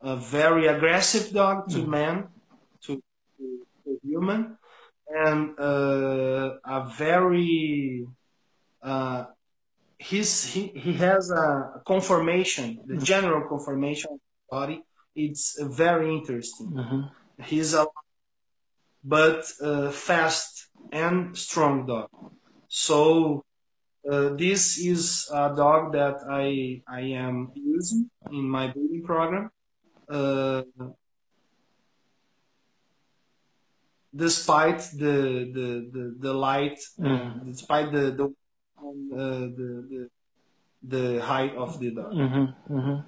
[0.00, 1.88] a very aggressive dog to Mhm.
[1.88, 2.28] man,
[2.84, 3.00] to,
[3.38, 4.58] to, to human,
[5.08, 8.06] and uh, a very
[8.82, 9.24] uh,
[9.98, 14.82] he's he, he has a conformation, the general conformation of the body.
[15.14, 16.70] It's very interesting.
[16.72, 17.42] Mm-hmm.
[17.44, 17.86] He's a
[19.02, 22.08] but uh, fast and strong dog.
[22.68, 23.44] So
[24.10, 29.50] uh, this is a dog that I I am using in my breeding program.
[30.08, 30.62] Uh,
[34.14, 37.46] despite the the the, the light, Mm.
[37.46, 38.34] despite the the,
[39.12, 40.10] uh, the the
[40.82, 42.12] the height of the dog.
[42.12, 42.74] Mm-hmm.
[42.78, 42.98] Mm-hmm.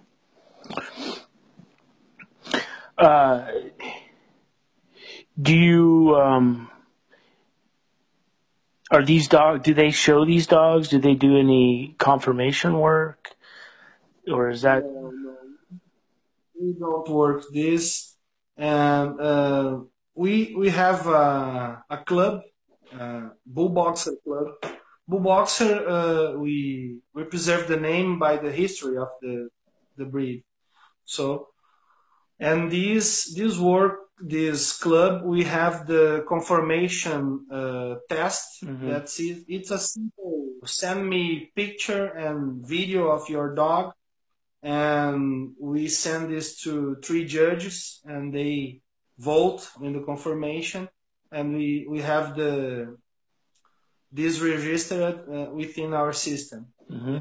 [2.99, 3.51] Uh,
[5.41, 6.71] do you um,
[8.91, 9.63] are these dogs?
[9.65, 10.89] Do they show these dogs?
[10.89, 13.37] Do they do any confirmation work,
[14.27, 14.85] or is that?
[14.85, 15.37] No, no,
[16.61, 18.17] we don't work this,
[18.57, 19.81] and uh,
[20.15, 22.43] we we have a, a club,
[22.99, 24.55] uh, Bull Boxer Club.
[25.09, 29.49] Bull Boxer, uh, we we preserve the name by the history of the
[29.97, 30.45] the breed.
[31.05, 31.49] So,
[32.39, 38.65] and this this work this club we have the confirmation uh, test.
[38.65, 38.89] Mhm.
[38.89, 39.45] That's it.
[39.49, 43.93] It's a simple send me picture and video of your dog
[44.63, 48.81] and we send this to three judges and they
[49.19, 50.89] vote in the confirmation
[51.31, 52.97] and we we have the
[54.13, 57.19] this registered uh, within our system Mm-hmm.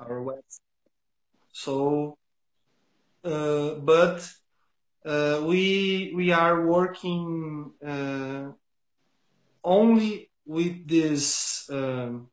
[0.00, 0.60] our website
[1.52, 2.16] so
[3.24, 4.28] uh, but
[5.04, 8.50] uh, we we are working uh,
[9.64, 12.28] only with this um,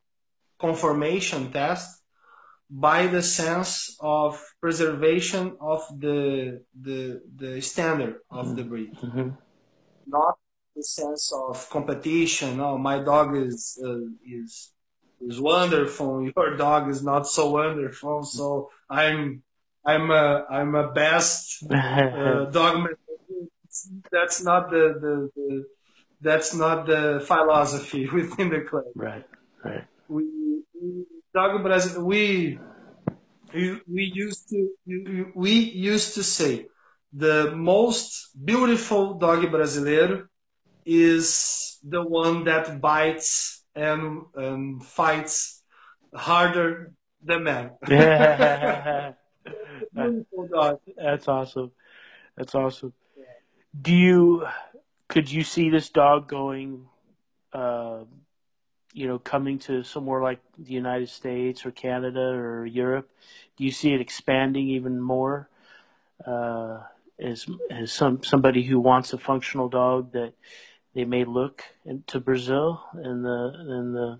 [0.58, 2.00] confirmation test
[2.70, 9.30] by the sense of preservation of the the the standard of the breed, Mm-hmm.
[10.06, 10.38] not
[10.74, 12.60] the sense of competition.
[12.60, 14.72] Oh, my dog is uh, is
[15.20, 16.30] is wonderful.
[16.34, 18.24] Your dog is not so wonderful.
[18.24, 19.42] So I'm
[19.84, 22.88] I'm a I'm a best uh, dog.
[24.12, 25.64] That's not the, the, the
[26.20, 28.84] that's not the philosophy within the club.
[28.94, 29.24] right.
[29.64, 29.84] Right.
[30.08, 30.24] we,
[30.80, 32.58] we dog Brasil, we
[33.52, 36.66] we we used to we used to say
[37.12, 40.26] the most beautiful Dogue Brasileiro
[40.84, 45.62] is the one that bites and, and fights
[46.14, 46.92] harder
[47.22, 47.70] than man.
[49.94, 50.80] beautiful dog.
[50.96, 51.72] That's awesome.
[52.36, 52.92] That's awesome.
[53.80, 54.46] Do you
[55.08, 56.86] could you see this dog going
[57.52, 58.04] uh,
[58.92, 63.10] you know coming to somewhere like the United States or Canada or Europe?
[63.56, 65.48] Do you see it expanding even more?
[66.24, 66.80] Uh,
[67.18, 70.32] as as some somebody who wants a functional dog that
[70.94, 74.18] they may look into Brazil and the and the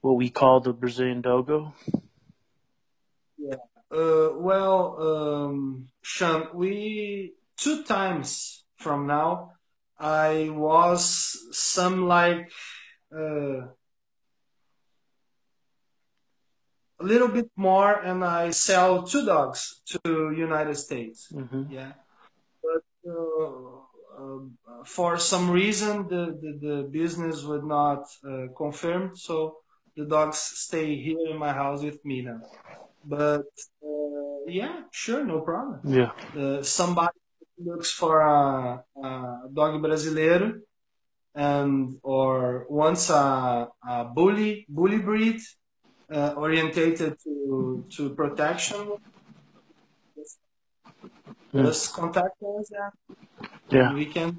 [0.00, 1.74] what we call the Brazilian Dogo.
[3.92, 9.52] Uh, well, um, Sean, we two times from now,
[9.98, 12.50] I was some like
[13.14, 13.68] uh,
[16.98, 21.28] a little bit more, and I sell two dogs to United States.
[21.30, 21.92] hmm Yeah,
[24.84, 29.56] for some reason the, the, the business would not uh, confirm, so
[29.96, 32.40] the dogs stay here in my house with me now.
[33.04, 33.50] But
[33.84, 35.80] uh, yeah, sure, no problem.
[35.84, 36.10] Yeah.
[36.36, 37.18] Uh, somebody
[37.58, 39.10] looks for a, a
[39.52, 40.60] Dogue Brasileiro
[41.34, 45.40] and or wants a, a bully bully breed
[46.12, 48.80] uh, orientated to to protection,
[51.54, 51.66] Mm.
[51.66, 52.92] just contact us and
[53.72, 53.92] Yeah.
[53.92, 54.38] we can.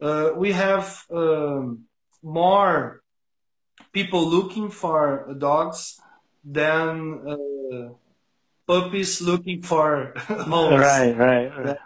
[0.00, 1.84] Uh, we have um,
[2.22, 3.02] more
[3.92, 6.00] people looking for dogs
[6.42, 7.92] than uh,
[8.66, 10.80] puppies looking for homes.
[10.80, 11.16] Right.
[11.16, 11.58] Right.
[11.58, 11.78] right.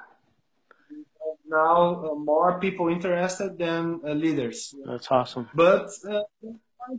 [1.47, 4.75] Now, uh, more people interested than uh, leaders.
[4.87, 5.49] That's awesome.
[5.55, 6.23] But uh,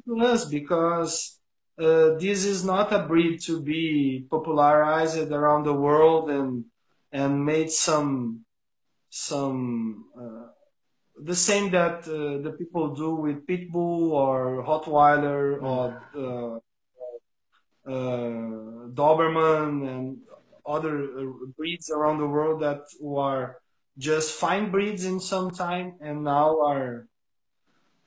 [0.05, 1.39] to us because
[1.79, 6.65] uh, this is not a breed to be popularized around the world and
[7.15, 8.43] and made some
[9.09, 10.47] some uh,
[11.23, 14.37] the same that uh, the people do with Pitbull or
[14.67, 15.85] Rottweiler or
[16.23, 16.55] uh,
[17.89, 20.17] uh, Doberman and
[20.65, 23.61] other uh, breeds around the world that were
[23.97, 27.07] just fine breeds in some time and now are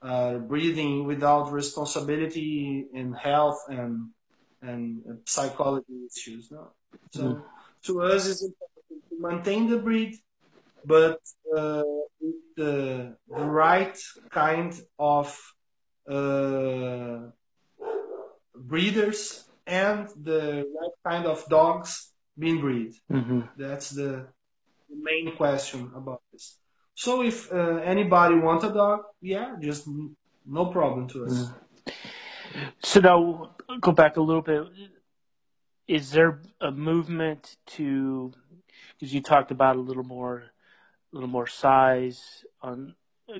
[0.02, 4.10] uh, breeding without responsibility in health and
[4.60, 6.50] and psychology issues.
[6.50, 6.72] No?
[7.10, 7.42] So Mm.
[7.86, 8.44] to us, it's
[9.18, 10.16] maintain the breed,
[10.84, 11.20] but
[11.54, 11.82] uh,
[12.20, 13.98] with the, the right
[14.30, 15.38] kind of
[16.08, 17.18] uh,
[18.54, 22.92] breeders and the right kind of dogs being bred.
[23.10, 24.26] hmm That's the,
[24.88, 26.58] the main question about this.
[26.94, 29.88] So if uh, anybody wants a dog, yeah, just
[30.46, 31.32] no problem to us.
[31.32, 31.54] Mm.
[32.82, 33.50] So now
[33.80, 34.64] go back a little bit.
[35.86, 38.32] Is there a movement to
[38.98, 40.44] because you talked about a little more,
[41.12, 42.94] a little more size on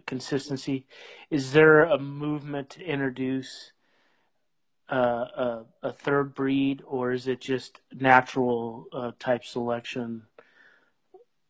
[0.07, 0.87] consistency?
[1.31, 3.73] Is there a movement to introduce
[4.91, 10.23] uh, a, a, third breed, or is it just natural uh, type selection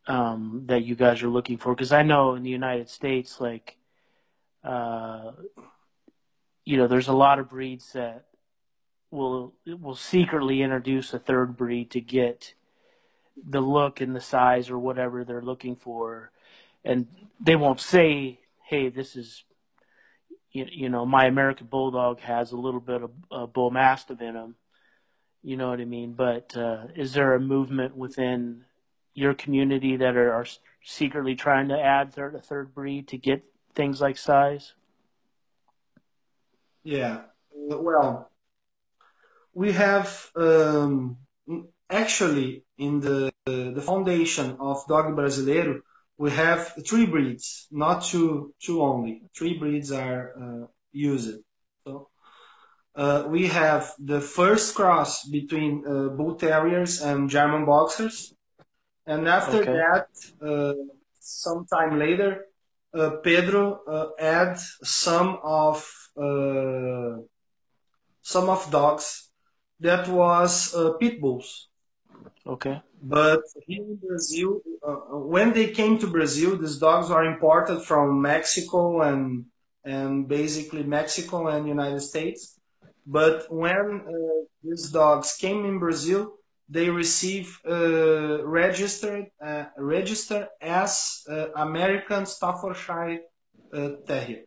[0.09, 1.73] um, that you guys are looking for?
[1.73, 3.77] Because I know in the United States, like,
[4.65, 5.33] uh,
[6.65, 8.25] you know, there's a lot of breeds that
[9.11, 12.55] will will secretly introduce a third breed to get
[13.47, 16.31] the look and the size or whatever they're looking for,
[16.85, 17.07] and
[17.41, 19.45] they won't say, "Hey, this is."
[20.51, 24.35] You, you know, my American Bulldog has a little bit of uh, Bull Mastiff in
[24.35, 24.55] him.
[25.43, 26.15] You know what I mean?
[26.15, 28.65] But uh, is there a movement within
[29.15, 30.47] your community that are, are
[30.83, 34.75] secretly trying to add third, a third breed to get things like size?
[36.85, 37.23] Yeah,
[37.53, 38.31] well,
[39.53, 41.19] we have um,
[41.91, 45.81] actually in the the foundation of Dogue Brasileiro,
[46.19, 49.23] we have three breeds, not two two only.
[49.37, 51.39] Three breeds are uh, used.
[51.85, 52.09] So
[52.95, 58.35] uh, we have the first cross between uh, Bull Terriers and German Boxers.
[59.07, 59.73] And after okay.
[59.73, 60.07] that,
[60.43, 60.75] uh,
[61.21, 62.45] sometime later,
[62.93, 67.23] uh, Pedro uh, add some of uh,
[68.23, 69.31] some of dogs
[69.81, 71.68] that was uh, pit bulls.
[72.49, 72.81] Okay.
[73.03, 78.23] But here in Brazil, uh, when they came to Brazil, these dogs are imported from
[78.23, 79.45] Mexico and
[79.85, 82.59] and basically Mexico and United States.
[83.07, 84.03] But when
[84.63, 86.35] these dogs came in Brazil,
[86.69, 93.21] they receive uh, registered uh, register as uh, American Staffordshire
[93.73, 94.45] uh, Terrier.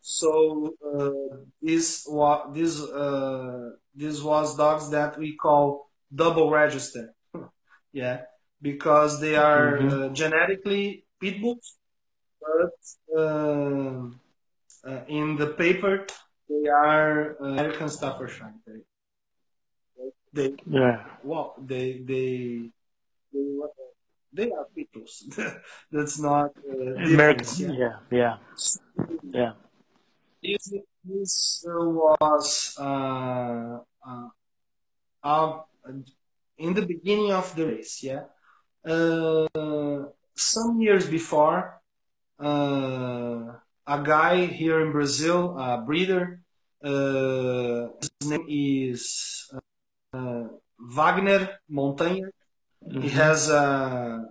[0.00, 7.14] So uh, this was this uh, this was dogs that we call double register,
[7.92, 8.22] yeah,
[8.62, 10.14] because they are mm-hmm.
[10.14, 11.76] genetically pit bulls,
[12.40, 12.74] but
[15.08, 16.06] in the paper
[16.48, 18.84] they are American Staffordshire Terrier.
[20.32, 21.04] They yeah.
[21.24, 22.70] Well, they they
[23.32, 23.44] they,
[24.32, 25.24] they are peoples.
[25.90, 27.60] That's not uh, Americans.
[27.60, 28.36] Yeah, yeah,
[29.24, 29.52] yeah.
[30.42, 34.28] This, this was uh, uh,
[35.24, 35.60] uh,
[36.58, 38.02] in the beginning of the race.
[38.02, 38.24] Yeah,
[38.84, 39.46] uh,
[40.36, 41.80] some years before,
[42.38, 43.52] uh,
[43.86, 46.40] a guy here in Brazil, a breeder.
[46.84, 49.50] Uh, his name is
[50.12, 50.44] uh,
[50.78, 52.30] Wagner Montanha.
[52.86, 53.00] Mm-hmm.
[53.00, 54.26] He has a,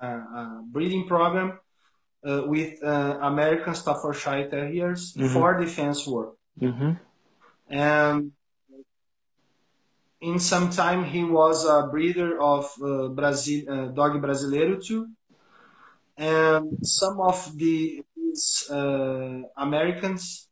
[0.00, 1.58] a, a breeding program
[2.26, 5.32] uh, with uh, American Staffordshire Terriers mm-hmm.
[5.32, 6.36] for defense work.
[6.60, 6.92] Mm-hmm.
[7.68, 8.32] And
[10.30, 15.08] in some time, he was a breeder of uh, Brazil, uh, Dogue Brasileiro too.
[16.16, 18.02] And some of the
[18.34, 20.48] these uh, Americans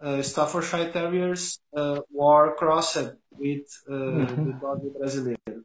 [0.00, 4.44] uh, Staffordshire Terriers uh, were crossed with uh, mm-hmm.
[4.46, 5.62] the dog brasileiro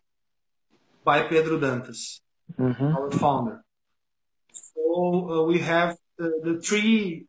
[1.03, 2.21] by Pedro Dantas,
[2.57, 2.95] mm-hmm.
[2.97, 3.63] our founder.
[4.53, 7.25] So uh, we have the, the three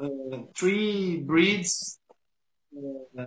[0.00, 1.98] uh, three breeds
[2.76, 3.26] uh,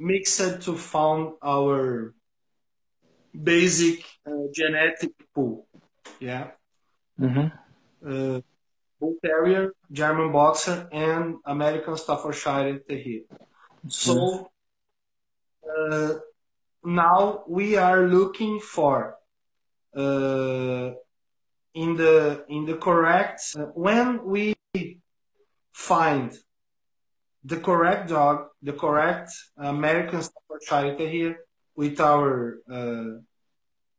[0.00, 2.14] mixed to found our
[3.32, 4.04] basic
[4.52, 5.66] genetic pool.
[6.18, 6.50] Yeah.
[7.20, 8.40] Mm-hmm.
[9.00, 13.22] Bull Terrier, German Boxer, and American Staffordshire Terrier.
[13.88, 14.50] So
[15.64, 16.14] uh,
[16.84, 19.16] now we are looking for
[19.96, 20.90] uh,
[21.74, 24.54] in the in the correct uh, when we
[25.72, 26.36] find
[27.44, 31.36] the correct dog, the correct American Staffordshire Terrier
[31.74, 33.20] with our uh,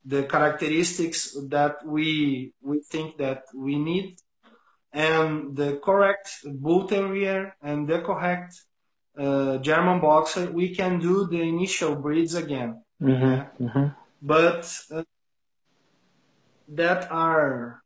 [0.06, 4.18] the characteristics that we we think that we need
[4.94, 8.62] and the correct bull terrier and the correct
[9.18, 12.84] uh, German boxer, we can do the initial breeds again.
[13.02, 13.46] Mm-hmm, yeah?
[13.60, 13.86] mm-hmm.
[14.22, 15.04] But uh,
[16.70, 17.82] that are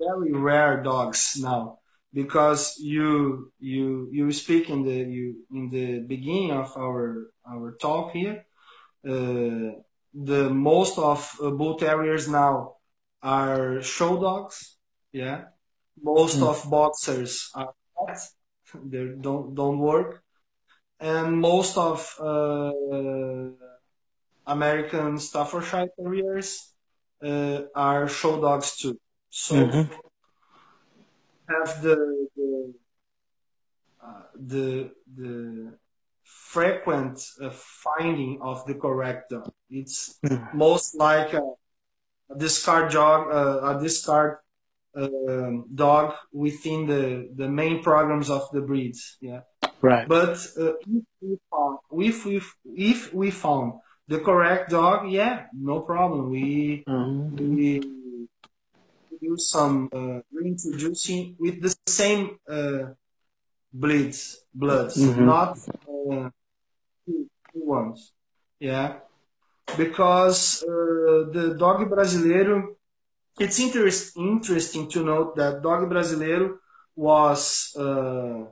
[0.00, 1.78] very rare dogs now
[2.12, 8.12] because you you you speak in the you in the beginning of our our talk
[8.12, 8.44] here.
[9.06, 9.80] Uh,
[10.14, 12.76] the most of uh, bull terriers now
[13.22, 14.76] are show dogs,
[15.12, 15.44] yeah,
[16.00, 16.48] most mm.
[16.48, 18.18] of boxers are not.
[18.74, 20.22] They don't don't work,
[20.98, 22.72] and most of uh,
[24.46, 26.72] American Staffordshire Terriers
[27.22, 28.98] uh, are show dogs too.
[29.28, 29.92] So mm-hmm.
[31.48, 32.74] Have the the
[34.02, 35.72] uh, the, the
[36.24, 39.52] frequent uh, finding of the correct dog.
[39.70, 40.58] It's mm-hmm.
[40.58, 41.42] most like a,
[42.28, 44.38] a discard dog, uh, a discard
[44.96, 49.18] um, dog within the the main programs of the breeds.
[49.20, 49.42] Yeah.
[49.80, 50.08] Right.
[50.08, 52.42] But uh, if we found if we
[52.74, 53.74] if we found
[54.08, 56.30] the correct dog, yeah, no problem.
[56.30, 57.54] We mm-hmm.
[57.54, 58.01] we
[59.22, 62.92] do some uh, reintroducing with the same uh,
[63.72, 65.24] bleeds bloods, mm-hmm.
[65.24, 65.58] not
[65.88, 66.28] uh,
[67.06, 68.12] two, two ones.
[68.58, 68.88] Yeah,
[69.76, 72.74] because uh, the Dogue Brasileiro
[73.38, 76.58] it's interest, interesting to note that Dogue Brasileiro
[76.94, 78.44] was uh,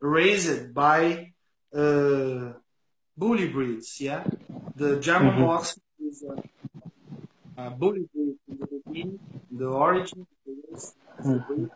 [0.00, 1.32] raised by
[1.74, 2.52] uh,
[3.16, 4.00] bully breeds.
[4.00, 4.24] Yeah,
[4.76, 5.44] the German mm-hmm.
[5.44, 9.18] Box is a, a, bully breed in the beginning,
[9.50, 10.26] the origin,
[11.24, 11.66] mm-hmm.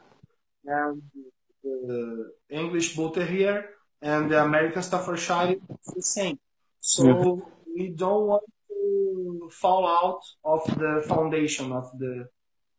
[0.65, 1.03] and
[1.63, 3.71] the English Bull Terrier
[4.03, 6.39] and the American Staffordshire is the same.
[6.81, 12.29] So we don't want to fall out of the foundation of the,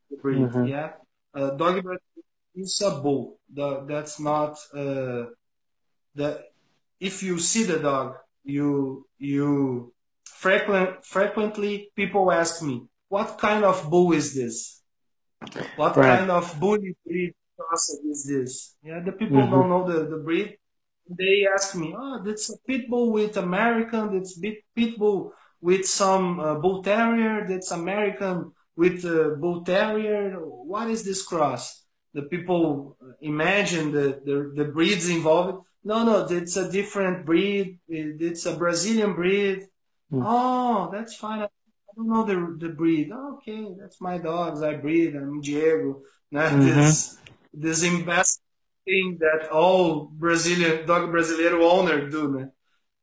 [0.09, 0.39] the breed.
[0.39, 0.65] Mm-hmm.
[0.67, 0.91] Yeah,
[1.33, 1.85] uh, dog
[2.55, 3.39] is a bull.
[3.53, 5.25] The, that's not uh,
[6.15, 6.43] the.
[6.99, 9.93] If you see the dog, you you
[10.25, 14.81] frequent frequently people ask me, what kind of bull is this?
[15.75, 16.19] What right.
[16.19, 18.75] kind of bully breed process is this?
[18.83, 19.51] Yeah, the people mm-hmm.
[19.51, 20.57] don't know the, the breed.
[21.09, 24.13] They ask me, oh, that's a pit bull with American.
[24.13, 24.37] That's
[24.75, 30.33] pit bull with some uh, bull terrier that's American with uh, bull terrier.
[30.39, 31.83] What is this cross?
[32.13, 35.65] The people imagine the, the, the breeds involved.
[35.83, 37.79] No, no, it's a different breed.
[37.87, 39.67] It's a Brazilian breed.
[40.11, 40.23] Mm.
[40.25, 41.47] Oh, that's fine.
[41.97, 43.11] I don't know the, the breed.
[43.11, 44.61] okay, that's my dogs.
[44.61, 45.15] I breed.
[45.15, 46.03] I'm Diego.
[46.31, 46.65] Mm-hmm.
[46.65, 47.17] This,
[47.53, 48.41] this invest
[48.85, 52.51] thing that all Brazilian dog Brazilian owner do man,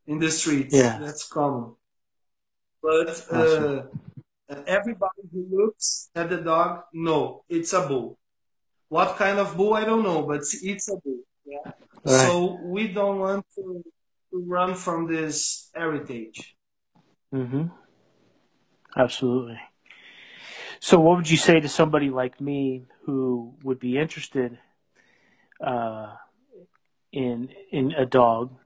[0.06, 0.74] in the streets.
[0.74, 0.98] Yeah.
[1.00, 1.74] That's common.
[2.80, 3.82] But uh,
[4.66, 8.18] everybody who looks at the dog, no, it's a bull.
[8.88, 11.20] What kind of bull, I don't know, but it's a bull.
[11.44, 11.72] Yeah.
[12.04, 12.28] Right.
[12.28, 13.82] So we don't want to,
[14.30, 16.54] to run from this heritage.
[17.34, 17.68] Mm-hmm.
[18.96, 19.60] Absolutely.
[20.80, 24.58] So, what would you say to somebody like me who would be interested
[25.60, 26.12] uh,
[27.12, 28.56] in in a dog,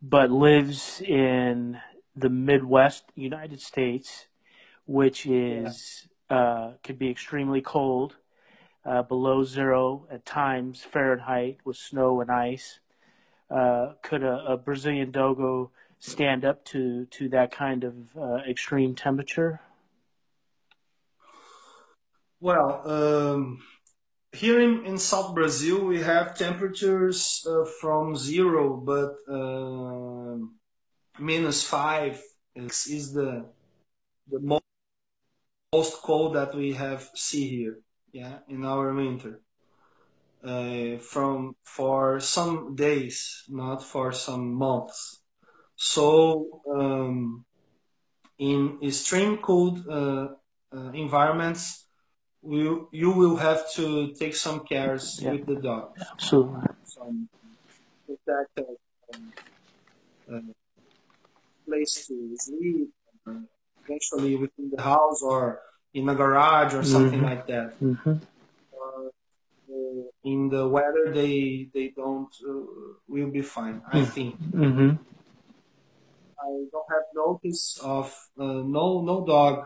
[0.00, 1.78] but lives in
[2.14, 4.26] the Midwest United States,
[4.86, 6.36] which is yeah.
[6.36, 8.16] uh, could be extremely cold,
[8.84, 12.80] uh, below zero at times Fahrenheit with snow and ice.
[13.50, 18.94] Uh, could a, a, Brazilian dogo stand up to to that kind of uh, extreme
[18.94, 19.60] temperature?
[22.40, 23.62] Well, um,
[24.32, 30.54] here in, in South Brazil, we have temperatures uh, from zero, but um,
[31.18, 32.22] minus five
[32.54, 33.44] is, is the
[34.30, 34.64] the most,
[35.72, 37.78] most cold that we have see here
[38.12, 39.40] yeah in our winter
[40.44, 45.17] uh, from for some days not for some months
[45.78, 47.44] so um,
[48.38, 50.28] in extreme cold uh,
[50.74, 51.86] uh, environments
[52.42, 55.32] you you will have to take some cares yeah.
[55.32, 57.28] with the dogs absolutely some
[58.06, 58.60] protect
[59.14, 59.32] um,
[60.32, 60.52] uh,
[61.68, 62.88] place to sleep,
[63.84, 65.60] eventually within the house or
[65.94, 67.28] in a garage or something mm-hmm.
[67.28, 67.80] like that.
[67.80, 68.16] Mm-hmm.
[68.72, 69.08] Uh,
[70.24, 73.82] in the weather, they they don't uh, will be fine.
[73.92, 74.08] I mm.
[74.08, 74.36] think.
[76.40, 78.06] I don't have notice of
[78.38, 79.64] uh, no no dog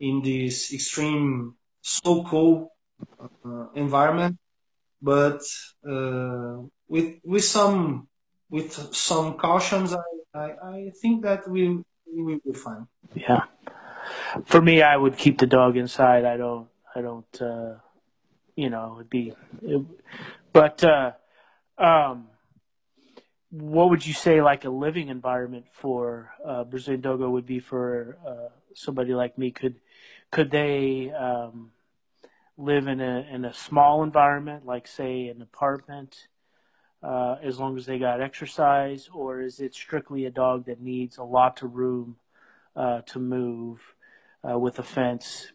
[0.00, 2.68] in this extreme so cold
[3.44, 4.38] uh, environment,
[5.02, 5.42] but
[5.88, 8.08] uh, with with some
[8.50, 10.02] with some cautions, I
[10.34, 11.68] I, I think that we
[12.12, 12.86] we will be fine.
[13.14, 13.44] Yeah.
[14.44, 16.24] For me, I would keep the dog inside.
[16.24, 16.68] I don't.
[16.94, 17.40] I don't.
[17.40, 17.74] Uh,
[18.56, 19.32] you know, it'd be.
[19.62, 19.82] It,
[20.52, 21.12] but uh,
[21.76, 22.28] um,
[23.50, 28.18] what would you say like a living environment for uh, Brazilian Dogo would be for
[28.26, 29.50] uh, somebody like me?
[29.50, 29.76] Could
[30.30, 31.70] could they um,
[32.56, 36.28] live in a in a small environment, like say an apartment?
[37.02, 41.16] uh, as long as they got exercise, or is it strictly a dog that needs
[41.16, 42.16] a lot of room
[42.74, 43.94] uh, to move
[44.48, 45.52] uh, with a fence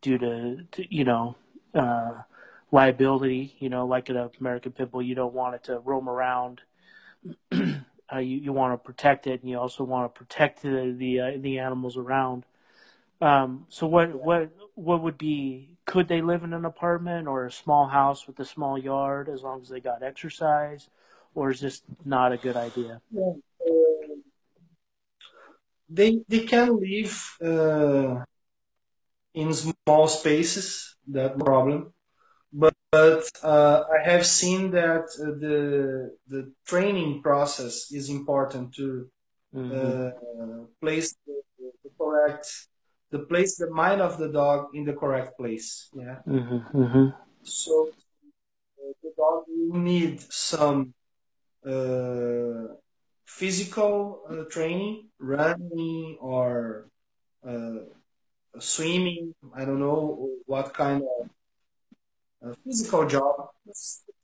[0.00, 1.36] due to, to you know
[1.74, 2.22] uh,
[2.72, 3.56] liability?
[3.60, 6.62] You know, like an American Pit Bull, you don't want it to roam around.
[8.12, 11.20] Uh, you you want to protect it, and you also want to protect the the,
[11.20, 12.44] uh, the animals around.
[13.20, 15.76] Um, so what what what would be?
[15.84, 19.42] Could they live in an apartment or a small house with a small yard as
[19.42, 20.88] long as they got exercise,
[21.34, 23.00] or is this not a good idea?
[25.88, 28.24] They they can live uh,
[29.34, 30.96] in small spaces.
[31.08, 31.92] That problem,
[32.92, 39.08] but, uh, I have seen that uh, the the training process is important to
[39.54, 39.72] mm-hmm.
[39.72, 41.42] Uh, place the,
[41.82, 42.46] the correct
[43.10, 45.90] the place the mind of the dog in the correct place.
[45.92, 46.18] Yeah.
[46.26, 47.06] Mm-hmm, mm-hmm.
[47.42, 47.90] So
[48.78, 50.94] uh, the dog will need some
[51.66, 52.74] uh,
[53.26, 56.88] physical uh, training, running or
[57.46, 57.80] uh,
[58.58, 59.34] swimming.
[59.54, 61.30] I don't know what kind of
[62.64, 63.48] physical job,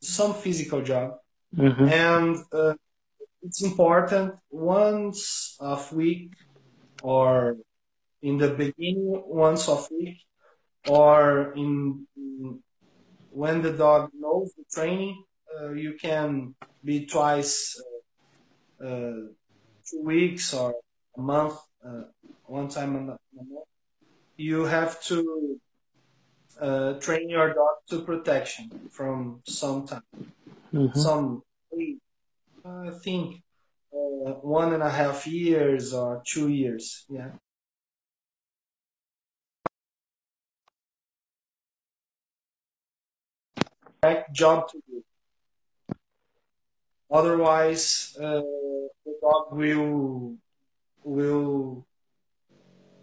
[0.01, 1.19] some physical job,
[1.55, 1.89] mm-hmm.
[1.89, 2.75] and uh,
[3.43, 6.33] it's important once a week
[7.03, 7.57] or
[8.23, 10.19] in the beginning once a week
[10.89, 12.59] or in, in
[13.31, 15.23] when the dog knows the training
[15.55, 17.81] uh, you can be twice
[18.83, 19.21] uh, uh,
[19.89, 20.75] two weeks or
[21.17, 21.55] a month
[21.87, 22.03] uh,
[22.47, 23.21] one time a month
[24.37, 25.61] you have to
[26.61, 30.03] uh, train your dog to protection from some time
[30.73, 30.99] mm-hmm.
[30.99, 31.43] some
[32.65, 33.43] i think
[33.93, 37.31] uh, one and a half years or two years yeah
[44.33, 45.03] job to do.
[47.11, 48.43] Otherwise, uh,
[49.05, 50.37] the dog will
[51.05, 51.87] will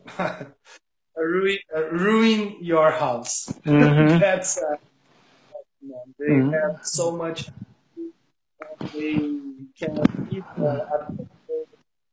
[1.22, 3.48] ruin, uh, ruin your house.
[3.66, 4.20] Mm-hmm.
[4.26, 4.76] That's uh,
[6.20, 6.54] they mm-hmm.
[6.54, 7.50] have so much.
[8.94, 9.16] They
[9.78, 11.16] can eat uh, a,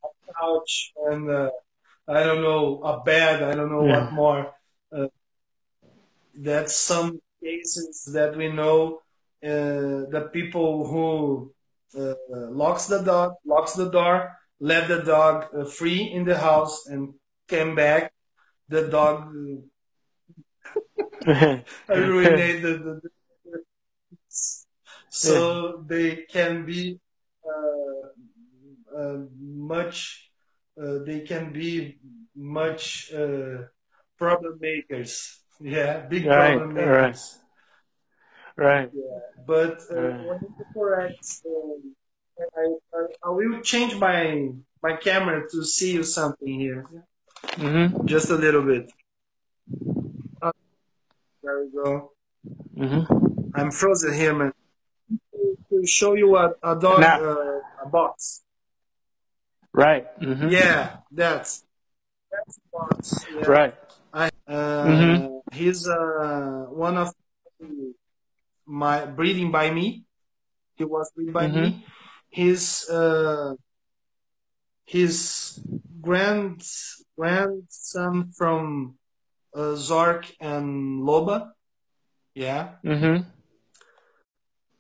[0.04, 1.50] a couch and uh,
[2.08, 3.42] I don't know a bed.
[3.42, 4.04] I don't know yeah.
[4.04, 4.54] what more.
[4.92, 5.06] Uh,
[6.34, 9.00] that's some cases that we know
[9.42, 11.52] uh, the people who
[11.96, 12.14] uh,
[12.50, 17.14] locks the dog, locks the door, let the dog uh, free in the house, and
[17.48, 18.12] came back.
[18.70, 19.34] The dog
[21.26, 23.62] ruined the, the, the,
[25.10, 26.98] so they can be
[27.44, 30.30] uh, uh, much.
[30.80, 31.98] Uh, they can be
[32.34, 33.12] much
[34.16, 37.38] problem makers yeah, big right, problem makers.
[38.56, 38.66] Right.
[38.66, 38.90] Right.
[38.92, 40.26] Yeah, but uh, right.
[40.26, 41.94] when you correct, um,
[42.56, 44.50] I, I, I, will change my
[44.82, 46.84] my camera to see you something here.
[47.44, 48.06] Mm-hmm.
[48.06, 48.90] Just a little bit.
[50.42, 50.52] Uh,
[51.42, 52.12] there we go.
[52.76, 53.50] Mm-hmm.
[53.54, 54.52] I'm frozen here, man.
[55.70, 58.42] To show you a, a dog, uh, a box.
[59.72, 60.06] Right.
[60.20, 60.48] Mm-hmm.
[60.48, 61.64] Yeah, that's
[62.30, 63.24] that's a box.
[63.34, 63.46] Yeah.
[63.46, 63.74] Right.
[64.12, 65.56] I, uh, mm-hmm.
[65.56, 67.14] He's uh, one of
[68.66, 70.04] my breeding by me.
[70.74, 71.60] He was breeding by mm-hmm.
[71.60, 71.86] me.
[72.30, 73.54] His uh,
[74.90, 75.60] his
[76.00, 76.66] grand
[77.16, 78.96] grandson from
[79.54, 81.50] uh, Zork and Loba.
[82.34, 82.74] Yeah.
[82.84, 83.22] Mm-hmm.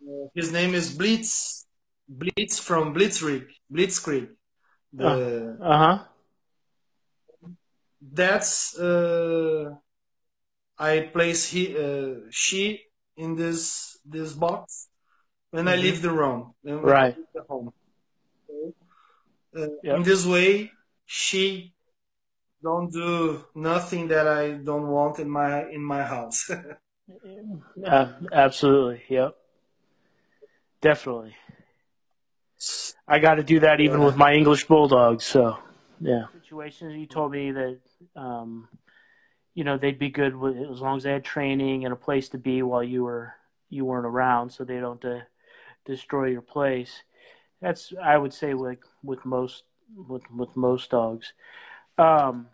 [0.02, 1.64] Uh, his name is Blitz.
[2.08, 3.46] Blitz from Blitzkrieg.
[3.72, 4.30] Blitzkrieg.
[4.92, 5.98] The, uh huh.
[8.02, 9.74] That's uh,
[10.76, 12.80] I place he, uh, she
[13.16, 14.88] in this this box
[15.52, 15.78] when mm-hmm.
[15.78, 16.54] I leave the room.
[16.64, 17.14] right.
[17.32, 17.72] the home.
[19.54, 19.64] Okay.
[19.64, 19.96] Uh, yep.
[19.96, 20.70] In this way,
[21.06, 21.74] she
[22.62, 26.50] don't do nothing that I don't want in my in my house.
[27.86, 29.02] uh, absolutely.
[29.08, 29.36] Yep.
[30.80, 31.36] Definitely.
[33.08, 34.06] I got to do that even yeah.
[34.06, 35.24] with my English bulldogs.
[35.24, 35.58] So,
[36.00, 36.24] yeah.
[36.34, 37.78] Situations you told me that
[38.16, 38.68] um,
[39.54, 42.28] you know they'd be good with as long as they had training and a place
[42.30, 43.34] to be while you were
[43.68, 45.20] you weren't around, so they don't uh,
[45.84, 47.02] destroy your place.
[47.60, 49.64] That's I would say like with most
[49.96, 51.32] with with most dogs.
[51.98, 52.46] Um,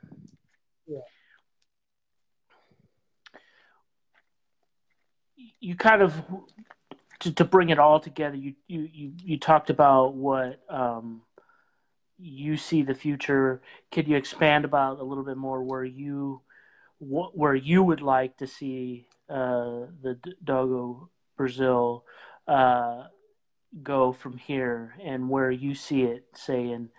[0.87, 0.99] yeah.
[5.61, 6.15] You kind of
[7.21, 8.37] to, to bring it all together.
[8.37, 11.23] You you you, you talked about what um,
[12.19, 13.61] you see the future.
[13.93, 16.43] Could you expand about a little bit more where you
[16.99, 22.05] what, where you would like to see uh, the Dogo Brazil
[22.49, 23.05] uh,
[23.83, 26.91] go from here and where you see it, say, in,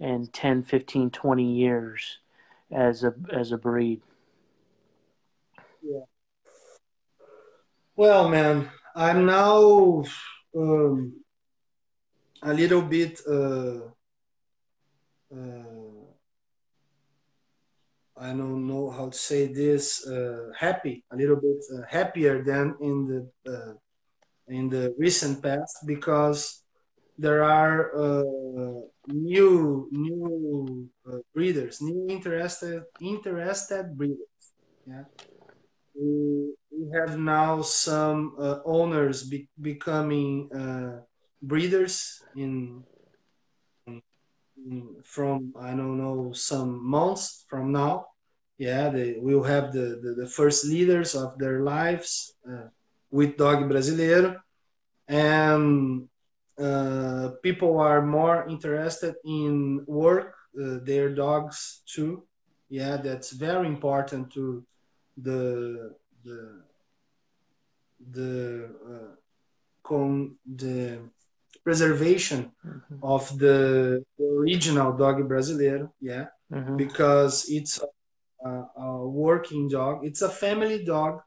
[0.00, 2.18] in 10, 15, 20 years
[2.70, 4.00] as a, as a breed?
[5.82, 6.04] Yeah.
[7.96, 10.04] Well, man, I'm now
[10.56, 11.14] um,
[12.42, 13.78] a little bit uh,
[15.34, 15.82] uh,
[18.16, 22.76] I don't know how to say this uh, happy a little bit uh, happier than
[22.80, 23.06] in
[23.44, 23.72] the uh,
[24.52, 26.62] in the recent past because
[27.18, 34.44] there are uh, new new uh, breeders, new interested interested breeders.
[34.86, 35.04] Yeah,
[35.94, 40.48] we, we have now some uh, owners be, becoming
[41.42, 42.84] breeders in
[45.04, 48.06] from I don't know some months from now.
[48.58, 52.68] Yeah, they will have the, the, the first leaders of their lives uh,
[53.12, 54.40] with Dogue Brasileiro,
[55.06, 56.08] and
[56.58, 62.24] uh, people are more interested in work uh, their dogs too.
[62.68, 64.64] Yeah, that's very important to
[65.16, 65.94] the
[66.24, 66.62] the
[68.10, 69.14] the uh,
[69.82, 70.98] con the
[71.64, 72.96] preservation mm-hmm.
[73.02, 76.76] of the, the, original Dogue Brasileiro yeah mm-hmm.
[76.76, 77.80] because it's
[78.44, 81.20] a, a, working dog it's a family dog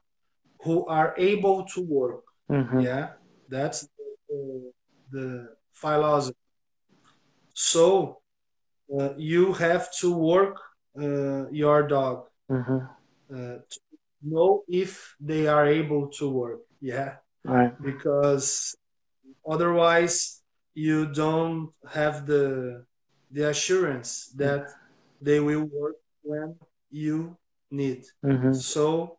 [0.66, 2.80] who are able to work mm-hmm.
[2.80, 3.06] yeah
[3.48, 3.88] that's
[4.28, 4.72] the,
[5.12, 5.28] the
[5.72, 6.36] philosophy
[7.54, 8.18] so
[8.98, 10.56] uh, you have to work
[11.00, 12.16] uh, your dog
[12.50, 12.80] mm-hmm.
[13.34, 13.80] uh, to
[14.22, 17.10] know if they are able to work yeah
[17.44, 18.76] right because
[19.48, 20.42] Otherwise,
[20.74, 22.84] you don't have the
[23.30, 24.66] the assurance that
[25.20, 26.56] they will work when
[26.90, 27.36] you
[27.70, 28.04] need.
[28.24, 28.52] Mm-hmm.
[28.52, 29.18] So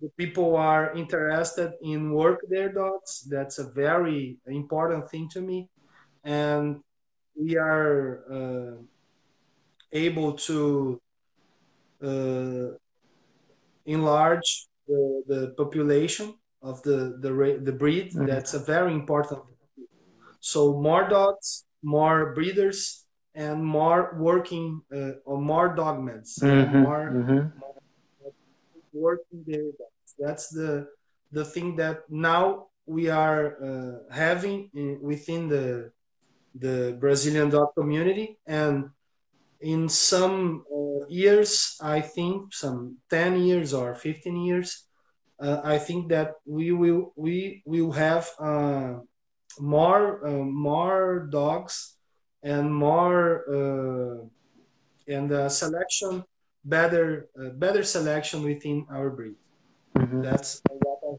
[0.00, 3.26] the people are interested in work their dogs.
[3.28, 5.68] That's a very important thing to me,
[6.24, 6.80] and
[7.34, 8.76] we are uh,
[9.92, 11.00] able to
[12.02, 12.66] uh,
[13.86, 18.12] enlarge the, the population of the the, the breed.
[18.12, 18.26] Mm-hmm.
[18.26, 19.40] That's a very important.
[20.40, 26.82] So more dogs, more breeders, and more working uh, or more dogmen, mm-hmm.
[26.82, 27.58] more, mm-hmm.
[27.58, 27.67] more,
[28.92, 29.44] working.
[30.18, 30.88] That's the
[31.32, 35.92] the thing that now we are uh, having in, within the
[36.54, 38.90] the Brazilian dog community and
[39.60, 44.88] in some uh, years i think some 10 years or 15 years
[45.40, 48.94] uh, I think that we will we will have uh,
[49.60, 51.96] more uh, more dogs
[52.42, 54.24] and more uh,
[55.06, 56.24] and selection
[56.64, 59.36] better uh, better selection within our breed.
[59.96, 60.22] Mm-hmm.
[60.22, 61.16] That's what I,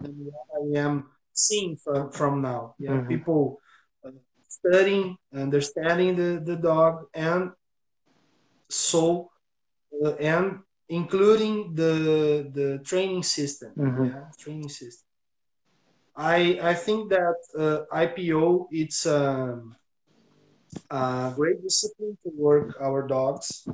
[0.00, 2.74] what I am seeing from, from now.
[2.78, 3.08] Yeah, mm-hmm.
[3.08, 3.60] people
[4.48, 7.52] studying, understanding the, the dog, and
[8.68, 9.30] so
[10.20, 13.72] and including the the training system.
[13.76, 14.04] Mm-hmm.
[14.06, 15.06] Yeah, training system.
[16.16, 19.76] I I think that uh, IPO it's um,
[20.90, 23.66] a great discipline to work our dogs,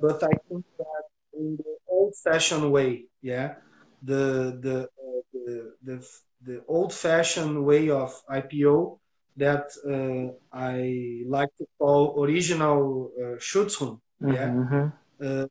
[0.00, 3.54] but I think that in the old-fashioned way, yeah,
[4.02, 6.08] the the uh, the, the
[6.42, 8.98] the old-fashioned way of IPO
[9.36, 14.48] that uh, I like to call original uh, Schutzhund, yeah.
[14.48, 14.86] Mm-hmm.
[15.24, 15.46] Uh,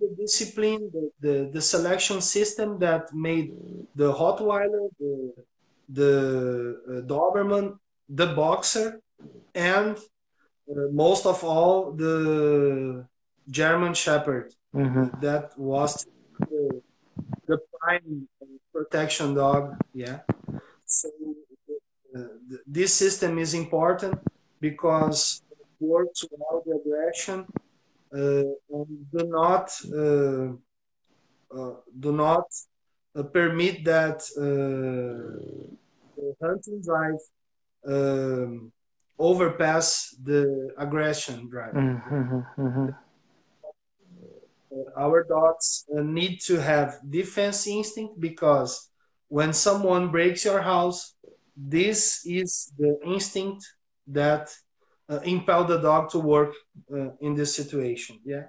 [0.00, 3.52] the discipline, the, the, the, selection system that made
[3.94, 5.32] the Rottweiler, the,
[5.88, 9.00] the uh, Doberman, the Boxer,
[9.54, 13.06] and uh, most of all the
[13.48, 14.54] German Shepherd.
[14.74, 15.20] Mm-hmm.
[15.20, 16.06] That was
[16.38, 16.80] the,
[17.46, 18.28] the, prime
[18.72, 19.76] protection dog.
[19.92, 20.20] Yeah.
[20.86, 21.08] So
[22.16, 22.20] uh,
[22.66, 24.18] this system is important
[24.60, 27.46] because it works without the aggression
[28.14, 28.44] uh,
[29.12, 30.52] do not uh,
[31.50, 32.46] uh, do not
[33.32, 34.22] permit that
[36.40, 37.18] hunting drive
[37.86, 38.72] um,
[39.18, 41.74] overpass the aggression drive.
[41.74, 42.88] Mm-hmm, mm-hmm.
[44.96, 48.90] Our dogs uh, need to have defense instinct because
[49.28, 51.14] when someone breaks your house,
[51.56, 53.64] this is the instinct
[54.08, 54.50] that
[55.08, 56.52] uh, impel the dog to work
[56.92, 58.18] uh, in this situation.
[58.24, 58.44] Yeah,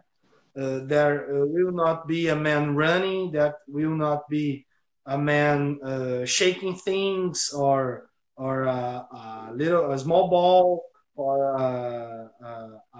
[0.57, 3.32] uh, there uh, will not be a man running.
[3.32, 4.65] That will not be
[5.05, 10.84] a man uh, shaking things or or a, a, little a small ball
[11.15, 12.99] or a, a,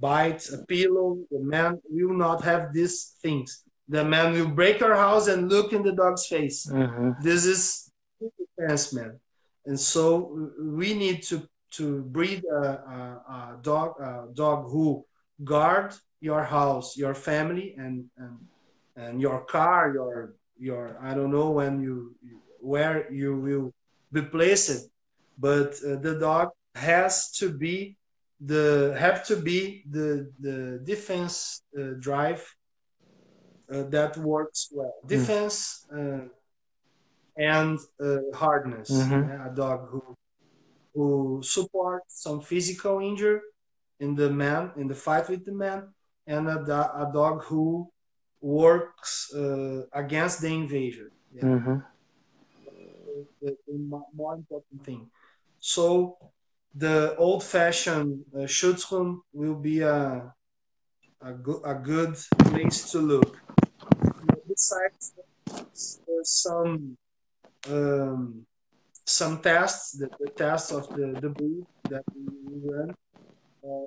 [0.00, 1.18] bite, a pillow.
[1.30, 3.62] The man will not have these things.
[3.88, 6.66] The man will break our house and look in the dog's face.
[6.66, 7.22] Mm-hmm.
[7.22, 7.90] This is
[8.20, 9.20] defense, man.
[9.64, 15.04] And so we need to to breed a, a, a dog a dog who
[15.44, 18.38] guard your house, your family, and and
[18.96, 22.14] and your car, your your I don't know when you
[22.60, 23.74] where you will
[24.12, 24.88] be placed,
[25.38, 27.95] but uh, the dog has to be
[28.40, 32.44] the have to be the the defense uh, drive
[33.72, 34.94] uh, that works well.
[35.06, 36.28] Defense uh,
[37.36, 38.90] and uh, hardness.
[38.90, 39.50] Mhm.
[39.50, 40.02] A dog who
[40.94, 43.40] who supports some physical injury
[44.00, 45.88] in the man in the fight with the man,
[46.26, 46.58] and a,
[47.04, 47.90] a dog who
[48.40, 51.10] works uh, against the invasion.
[51.32, 51.78] Yeah hmm
[53.40, 55.10] the, the more important thing.
[55.58, 56.16] So
[56.76, 60.32] the old-fashioned uh, Schutzhund will be a
[61.22, 62.14] a, go- a good
[62.50, 63.40] place to look.
[64.46, 65.14] Besides,
[66.06, 66.96] there's some
[67.70, 68.46] um,
[69.04, 72.90] some tests, the, the tests of the, the breed that we run.
[73.64, 73.86] Uh,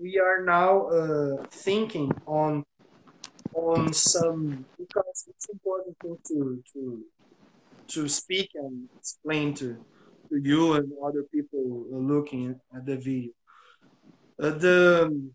[0.00, 2.62] we are now uh, thinking on
[3.54, 7.04] on some because it's important to to
[7.88, 9.84] to speak and explain to,
[10.30, 13.32] to you and other people looking at the video.
[14.42, 15.30] Uh, the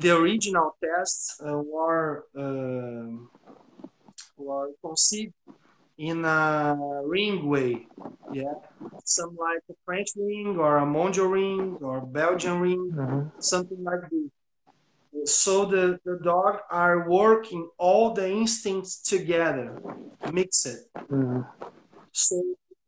[0.00, 3.28] the original tests uh, were um
[4.36, 5.34] were conceived
[5.98, 7.86] in a ring way,
[8.32, 8.54] yeah,
[9.04, 14.00] some like a French ring or a Mondio ring or Belgian ring, hmm something like
[14.10, 14.30] this.
[15.26, 19.80] So the, the dog are working all the instincts together,
[20.32, 20.88] mixed.
[21.08, 21.40] hmm
[22.12, 22.42] So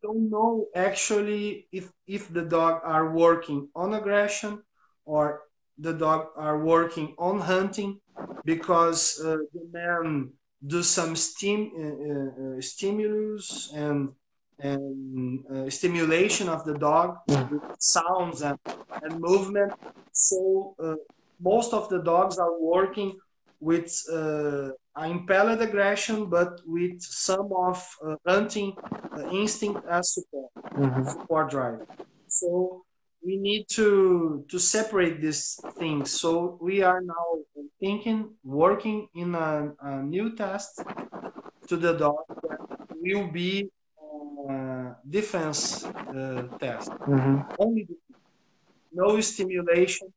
[0.06, 4.52] don't know actually if if the dog are working on aggression
[5.04, 5.24] or
[5.86, 8.00] the dog are working on hunting
[8.44, 10.32] because uh, the man
[10.66, 13.98] do some stim uh, uh, uh, stimulus and
[14.58, 18.58] and uh, stimulation of the dog with sounds and,
[19.02, 19.72] and movement.
[20.12, 20.94] So uh,
[21.40, 23.18] most of the dogs are working
[23.60, 24.70] with uh,
[25.04, 28.76] impelled aggression, but with some of uh, hunting
[29.16, 31.80] uh, instinct as support, hmm support drive.
[32.28, 32.84] So
[33.24, 36.10] we need to to separate these things.
[36.20, 37.28] So we are now
[37.80, 40.82] thinking, working in a, a new test
[41.68, 42.58] to the dog that
[42.90, 43.70] will be
[44.50, 47.86] uh, defense uh, test hmm only
[48.92, 50.12] no stimulation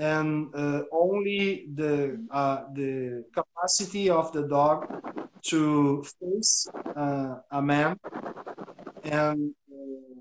[0.00, 4.78] and uh, only the uh, the capacity of the dog
[5.50, 7.96] to face uh, a man
[9.04, 10.20] and uh,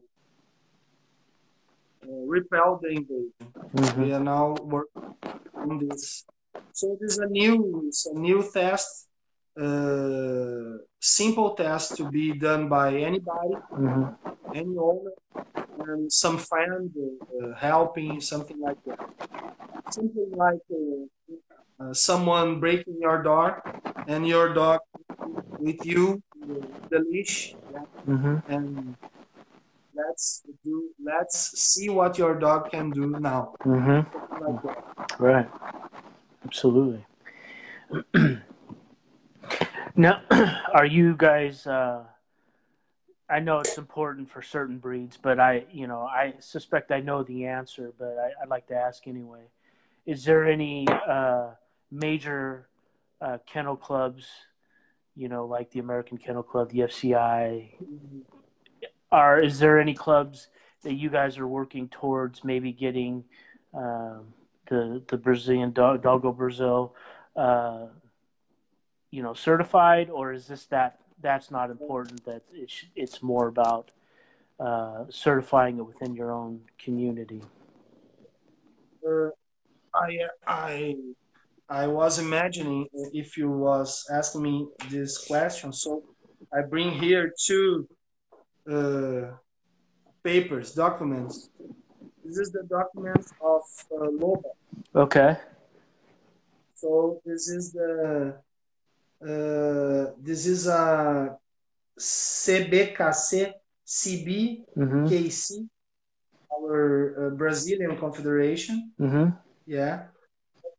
[2.03, 3.33] uh, repel the invasion.
[3.75, 5.15] hmm We are now working
[5.55, 6.25] on this.
[6.73, 7.55] So it is a new
[7.87, 9.07] it's a new test,
[9.65, 14.05] uh, simple test to be done by anybody hmm
[14.61, 15.13] any owner
[15.87, 18.99] and some friend uh, helping something like that
[19.91, 23.61] something like uh, uh, someone breaking your door
[24.07, 24.79] and your dog
[25.59, 28.95] with you uh, the leash yeah, hmm and
[29.95, 33.99] let's do let's see what your dog can do now hmm
[34.39, 34.75] like.
[35.19, 35.49] Right.
[36.45, 37.05] Absolutely.
[39.95, 40.21] now,
[40.73, 41.67] are you guys?
[41.67, 42.03] Uh,
[43.29, 47.21] I know it's important for certain breeds, but I, you know, I suspect I know
[47.21, 49.43] the answer, but I, I'd like to ask anyway.
[50.05, 51.51] Is there any uh,
[51.91, 52.67] major
[53.21, 54.25] uh, kennel clubs,
[55.15, 57.69] you know, like the American Kennel Club, the FCI?
[59.11, 60.47] Are is there any clubs
[60.81, 63.25] that you guys are working towards maybe getting
[63.75, 64.33] um,
[64.67, 66.95] the the Brazilian dog, Doggo Brazil,
[67.35, 67.87] uh,
[69.11, 72.25] you know, certified, or is this that that's not important?
[72.25, 73.91] That it's it's more about
[74.59, 77.41] uh, certifying it within your own community.
[79.07, 79.29] Uh,
[79.93, 80.95] I I
[81.69, 86.03] I was imagining if you was asking me this question, so
[86.53, 87.87] I bring here two
[88.69, 89.31] uh,
[90.23, 91.49] papers, documents.
[92.23, 93.61] This is the document of
[93.95, 94.51] uh, Loba.
[94.95, 95.37] Okay.
[96.75, 98.35] So this is the
[99.21, 101.37] uh, this is a
[101.99, 103.53] CBKC
[103.85, 105.07] CB Mm-hmm.
[105.07, 105.67] KC,
[106.53, 108.93] our uh, Brazilian Confederation.
[108.99, 109.29] Mm-hmm.
[109.65, 110.03] Yeah,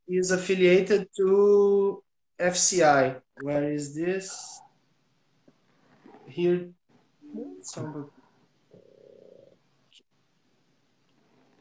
[0.08, 2.02] is affiliated to
[2.38, 3.20] FCI.
[3.42, 4.60] Where is this?
[6.26, 6.70] Here,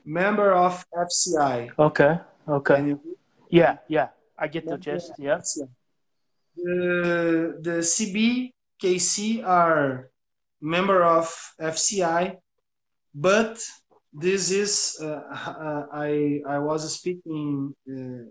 [0.06, 1.70] member of FCI.
[1.78, 2.20] Okay.
[2.48, 2.96] Okay.
[3.50, 3.78] Yeah.
[3.88, 4.10] Yeah.
[4.38, 5.14] I get the gist.
[5.18, 5.42] Yeah.
[6.64, 8.52] The the CB
[8.82, 10.10] KC are
[10.62, 12.38] member of FCI,
[13.14, 13.60] but
[14.14, 18.30] this is uh, uh, I I was speaking uh,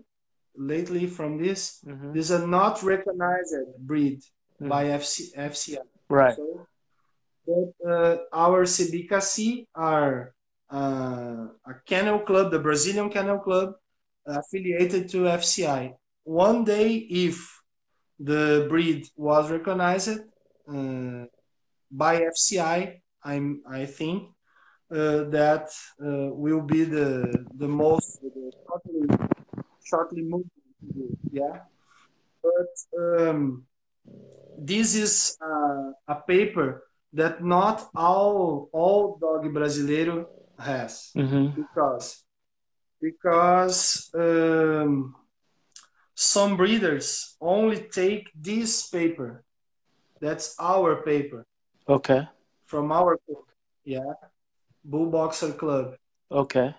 [0.55, 1.79] lately from this.
[1.85, 2.13] Mm-hmm.
[2.13, 4.21] This is a not recognized breed
[4.59, 5.77] by FC, FCI.
[6.09, 6.35] Right.
[6.35, 6.67] So,
[7.47, 10.33] but uh, our CBKC are
[10.71, 13.73] uh, a kennel club, the Brazilian Kennel Club,
[14.25, 15.93] affiliated to FCI.
[16.23, 17.58] One day, if
[18.19, 20.19] the breed was recognized
[20.71, 21.25] uh,
[21.91, 24.29] by FCI, I'm, I think
[24.91, 25.69] uh, that
[26.01, 29.07] uh, will be the the most the shortly,
[29.83, 30.49] shortly moved.
[31.31, 31.59] Yeah,
[32.41, 33.65] but um,
[34.57, 40.25] this is uh, a paper that not all all Dogue Brasileiro
[40.57, 41.61] has Mm-hmm.
[41.61, 42.23] because
[43.01, 45.15] because um,
[46.19, 49.41] some breeders only take this paper.
[50.19, 51.45] That's our paper
[51.87, 52.27] Okay.
[52.65, 53.47] from our book.
[53.85, 54.13] Yeah,
[54.83, 55.95] Bull Boxer Club.
[56.29, 56.75] Okay.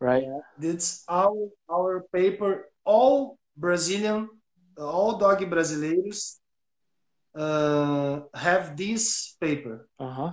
[0.00, 0.24] Right.
[0.60, 1.38] It's our
[1.70, 2.66] our paper.
[2.84, 4.28] All Brazilian,
[4.76, 6.40] all Dogue Brasileiros
[7.38, 10.32] uh, have this paper Uh huh.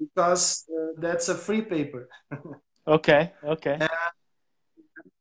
[0.00, 2.08] because uh, that's a free paper.
[2.88, 3.30] Okay.
[3.44, 3.76] Okay.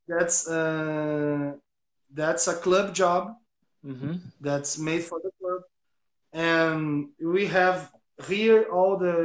[0.10, 1.54] That's uh,
[2.20, 3.36] that's a club job
[3.86, 4.16] Mm-hmm.
[4.42, 5.62] that's made for the club,
[6.34, 7.90] and we have
[8.28, 9.16] here all the,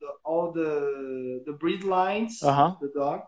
[0.00, 2.38] the all the the breed lines.
[2.40, 2.70] Uh huh.
[2.80, 3.20] The dog,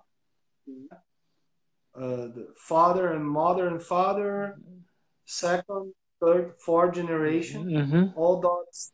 [1.98, 4.54] uh, the father and mother and father,
[5.24, 7.66] second, third, fourth generation.
[7.66, 8.04] Mm-hmm.
[8.14, 8.92] All dogs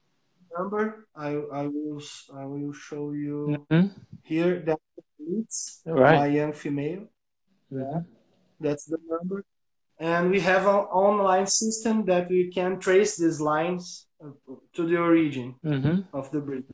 [0.56, 1.04] number.
[1.14, 2.00] I I will
[2.32, 3.36] I will show you
[3.70, 3.86] Mm-hmm.
[4.24, 4.62] here.
[4.64, 4.80] That's
[5.20, 6.16] Leeds, Right.
[6.16, 7.11] my young female.
[7.72, 8.00] Mm-hmm.
[8.60, 9.44] That's the number.
[9.98, 14.30] And we have an online system that we can trace these lines uh,
[14.74, 16.02] to the origin Mm-hmm.
[16.12, 16.64] of the breed.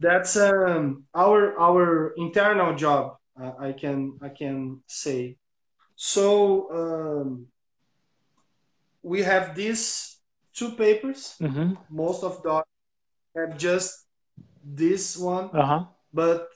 [0.00, 3.16] That's um, our our internal job.
[3.40, 5.36] Uh, I can I can say.
[5.96, 7.46] So um,
[9.02, 10.18] we have these
[10.54, 11.36] two papers.
[11.40, 11.74] Mm-hmm.
[11.90, 12.68] Most of dogs
[13.36, 14.06] have just
[14.64, 15.84] this one, Uh huh.
[16.12, 16.48] but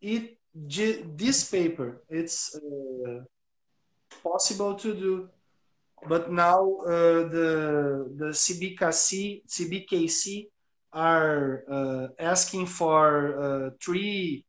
[0.00, 3.20] it this paper it's uh,
[4.22, 5.28] possible to do
[6.08, 7.50] but now uh, the
[8.16, 10.48] the CBKC CBKC
[10.92, 13.04] are uh, asking for
[13.38, 14.44] uh, three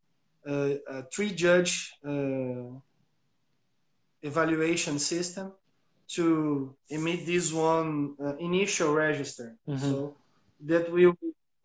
[0.47, 2.74] uh, a three judge uh,
[4.22, 5.51] evaluation system
[6.07, 9.80] to emit this one uh, initial register Mhm.
[9.80, 10.16] so
[10.66, 11.14] that will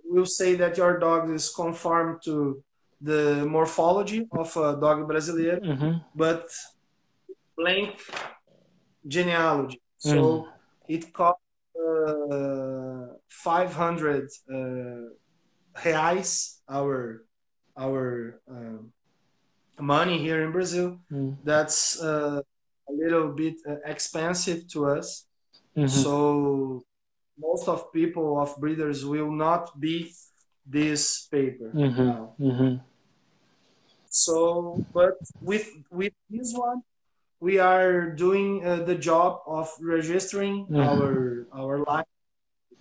[0.05, 2.63] will say that your dog is conform to
[3.11, 5.93] the morphology of a Dogue Brasileiro Mm-hmm.
[6.15, 6.45] but
[7.57, 7.91] blank
[9.07, 9.81] genealogy.
[9.99, 10.47] So Mm.
[10.89, 11.41] it cost
[11.77, 14.57] uh, 500 uh,
[15.85, 17.25] reais, our
[17.77, 18.93] our um,
[19.81, 20.89] money here in Brazil.
[21.13, 21.33] Mm-hmm.
[21.45, 22.41] That's uh,
[22.89, 25.27] a little bit uh, expensive to us.
[25.77, 25.89] Mm-hmm.
[26.05, 26.85] So
[27.39, 30.13] most of people of breeders will not be
[30.67, 32.07] this paper Mhm.
[32.07, 32.23] now.
[32.41, 32.75] Mm-hmm.
[34.15, 36.83] So, but with with this one,
[37.41, 40.79] we are doing uh, the job of registering Mhm.
[40.87, 41.11] our
[41.51, 42.07] our line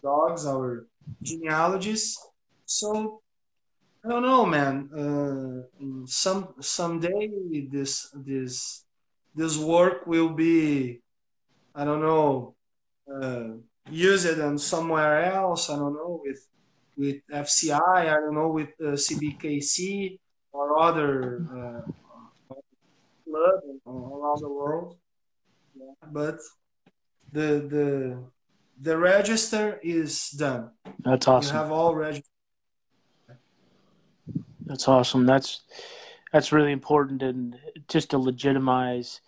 [0.06, 0.86] dogs, our
[1.26, 2.14] genealogies.
[2.66, 3.22] So
[4.06, 4.76] I don't know, man.
[4.94, 5.66] Uh,
[6.06, 8.86] some someday this this
[9.34, 11.02] this work will be,
[11.74, 12.54] I don't know,
[13.10, 13.58] uh,
[13.90, 15.72] use it on somewhere else.
[15.74, 16.46] I don't know with
[16.96, 18.14] with FCI.
[18.14, 20.20] I don't know with uh, CBKC
[20.54, 22.54] or other uh,
[23.26, 24.98] club around the world.
[25.76, 26.40] Yeah, but
[27.32, 28.24] the the
[28.82, 30.72] the register is done.
[31.00, 31.56] That's You awesome.
[31.58, 32.30] have all registered.
[34.66, 35.26] That's awesome.
[35.26, 35.62] That's
[36.32, 39.22] that's really important and just to legitimize,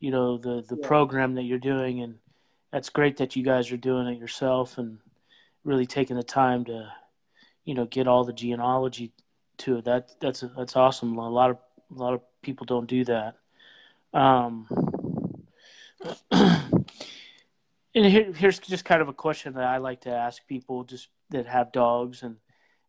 [0.00, 0.86] you know, the the Yeah.
[0.86, 2.18] program that you're doing and
[2.70, 4.98] that's great that you guys are doing it yourself and
[5.62, 6.92] really taking the time to,
[7.64, 9.12] you know, get all the genealogy
[9.58, 9.84] to it.
[9.84, 11.18] That that's that's awesome.
[11.18, 11.58] A lot of
[11.94, 13.36] a lot of people don't do that.
[14.12, 14.66] Um,
[16.30, 16.84] and
[17.94, 21.46] here, here's just kind of a question that I like to ask people just that
[21.46, 22.36] have dogs and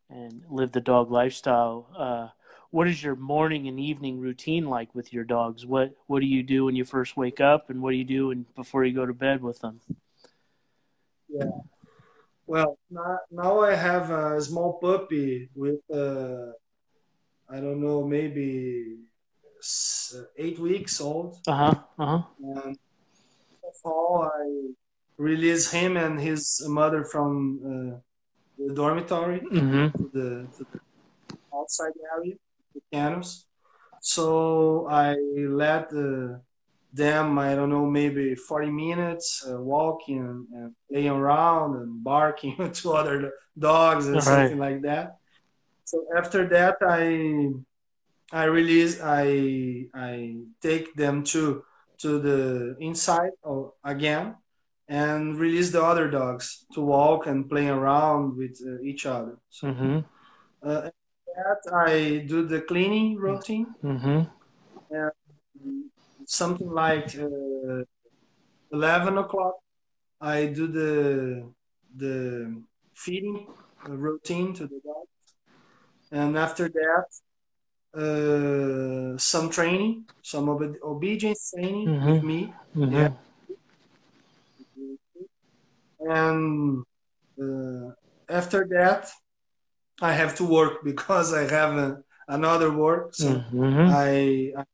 [0.08, 1.88] and live the dog lifestyle.
[1.96, 2.28] Uh,
[2.70, 5.64] what is your morning and evening routine like with your dogs?
[5.66, 8.28] What what do you do when you first wake up, and what do you do
[8.28, 9.80] when, before you go to bed with them?
[12.46, 16.52] Well, now, now I have a small puppy with, uh,
[17.50, 18.98] I don't know, maybe
[20.38, 21.36] eight weeks old.
[21.46, 21.74] Uh huh.
[21.98, 22.22] Uh huh.
[22.38, 22.76] And
[23.64, 23.92] of
[24.22, 24.70] I
[25.18, 27.98] release him and his mother from uh,
[28.58, 29.86] the dormitory Mm-hmm.
[29.98, 30.80] to the, to the
[31.54, 32.34] outside area,
[32.74, 33.46] the kennels.
[34.00, 35.16] So I
[35.48, 36.38] let uh,
[36.96, 42.56] them, I don't know, maybe 40 minutes uh, walking and, and playing around and barking
[42.80, 44.50] to other dogs and Right.
[44.50, 45.16] something like that.
[45.84, 47.04] so after that, I
[48.32, 51.62] I release I I take them to
[52.02, 54.36] to the inside or again
[54.88, 59.38] and release the other dogs to walk and play around with uh, each other.
[59.50, 59.98] So, Mm-hmm.
[60.62, 60.90] uh,
[61.36, 64.20] that I do the cleaning routine, Mm-hmm.
[66.26, 67.82] Something like uh,
[68.72, 69.54] eleven o'clock.
[70.20, 71.44] I do the
[71.96, 72.62] the
[72.94, 73.46] feeding
[73.88, 75.06] uh, routine to the dog,
[76.10, 77.06] and after that,
[78.02, 82.22] uh, some training, some obe- obedience training with Mhm.
[82.22, 82.92] me, Mm-hmm.
[82.92, 83.08] Yeah.
[86.00, 86.84] and
[87.42, 87.90] uh,
[88.28, 89.08] after that,
[90.00, 91.98] I have to work because I have a,
[92.28, 93.14] another work.
[93.14, 93.90] So Mm-hmm.
[93.90, 94.66] I, I'm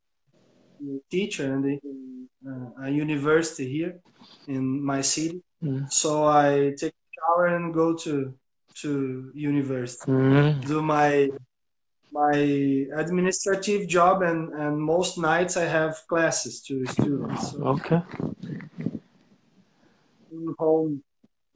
[0.82, 1.74] a teacher in, the,
[2.50, 4.00] uh, a university here
[4.46, 5.42] in my city.
[5.62, 5.90] Mhm.
[5.92, 8.34] So I take a shower and go to
[8.82, 10.10] to university.
[10.10, 10.60] Mm-hmm.
[10.66, 11.28] Do my
[12.12, 12.36] my
[12.94, 17.52] administrative job and, and most nights I have classes to students.
[17.52, 18.02] So Okay.
[20.32, 21.02] I'm home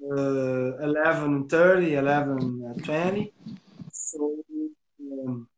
[0.02, 3.32] uh, 11.30, 11.20.
[3.92, 4.36] So
[5.00, 5.48] um,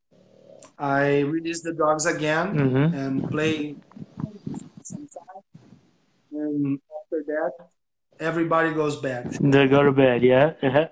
[0.79, 2.95] I release the dogs again Mm-hmm.
[2.95, 3.75] and play
[4.83, 5.43] sometime.
[6.33, 7.53] And after that,
[8.21, 9.25] everybody goes back.
[9.41, 10.23] They go to bed.
[10.23, 10.53] Yeah.
[10.63, 10.89] Uh-huh.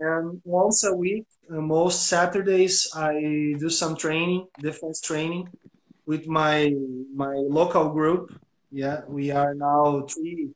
[0.00, 5.48] And once a week, uh, most Saturdays, I do some training, defense training,
[6.06, 6.72] with my
[7.14, 8.30] my local group.
[8.70, 10.50] Yeah, we are now three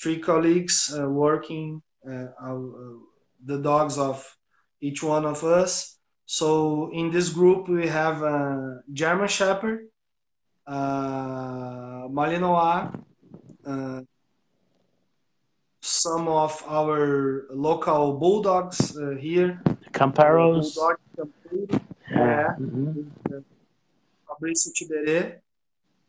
[0.00, 2.98] three colleagues uh, working uh, our, uh,
[3.44, 4.24] the dogs of
[4.80, 5.95] each one of us.
[6.26, 9.88] So in this group, we have a German Shepherd,
[10.66, 12.92] uh, Malinois,
[13.64, 14.00] uh,
[15.80, 19.62] some of our local bulldogs uh, here.
[19.92, 20.74] Campeiros.
[20.74, 21.32] Bulldog
[22.10, 22.54] Yeah.
[22.58, 23.38] Mm-hmm.
[24.26, 25.40] Fabrício Tiberê,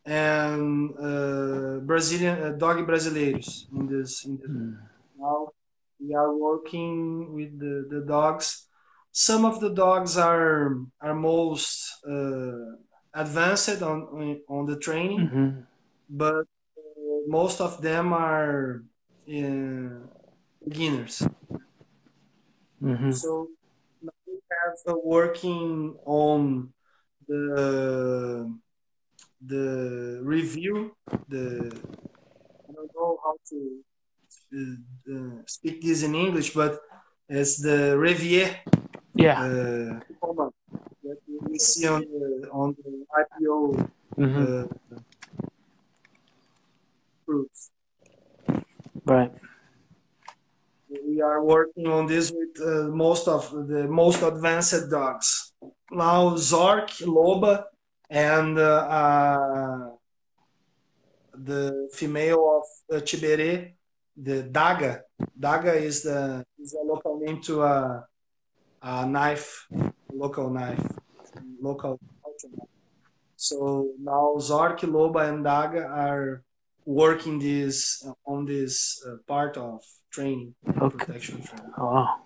[0.04, 4.24] and uh, Brazilian uh, Dogue Brasileiros in this.
[4.24, 4.48] In this.
[4.50, 4.78] Mm.
[5.18, 5.52] Now
[6.00, 8.67] we are working with the, the dogs.
[9.12, 12.76] Some of the dogs are are most uh,
[13.14, 15.60] advanced on, on on the training, Mm-hmm.
[16.10, 16.46] but
[16.76, 18.82] uh, most of them are
[19.28, 20.06] uh,
[20.64, 21.22] beginners.
[22.82, 23.10] Mm-hmm.
[23.10, 23.48] So
[24.26, 26.72] we have working on
[27.26, 28.52] the
[29.40, 30.92] the review,
[31.28, 31.72] the
[32.68, 33.58] I don't know how to
[34.54, 36.80] uh, uh, speak this in English, but
[37.28, 38.56] it's the Revier
[39.18, 39.42] Yeah.
[39.42, 40.52] uh, command
[41.02, 41.18] that
[41.50, 44.96] we see on the on the IPO Mm-hmm.
[44.96, 44.98] uh,
[47.24, 47.70] proofs.
[49.04, 49.32] Right.
[51.06, 55.52] we are working on this with uh, most of the most advanced dogs.
[55.90, 57.64] Now Zork, Loba,
[58.10, 58.62] and uh,
[58.98, 59.90] uh,
[61.34, 63.74] the female of uh, Tiberé,
[64.16, 65.02] the Daga.
[65.38, 68.07] Daga is the is a local name to a,
[68.82, 69.66] a knife,
[70.12, 70.84] local knife,
[71.60, 72.68] local culture knife.
[73.36, 76.42] So now Zork, Loba, and Daga are
[76.84, 80.98] working this on this uh, part of training Okay.
[80.98, 81.72] protection training.
[81.78, 82.20] Oh, wow.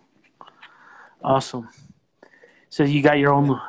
[1.23, 1.69] Awesome.
[2.69, 3.61] So you got your own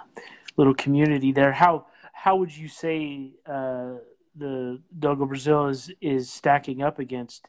[0.58, 1.52] little community there.
[1.52, 3.96] How how would you say uh,
[4.36, 7.48] the Dogo Brazil is is stacking up against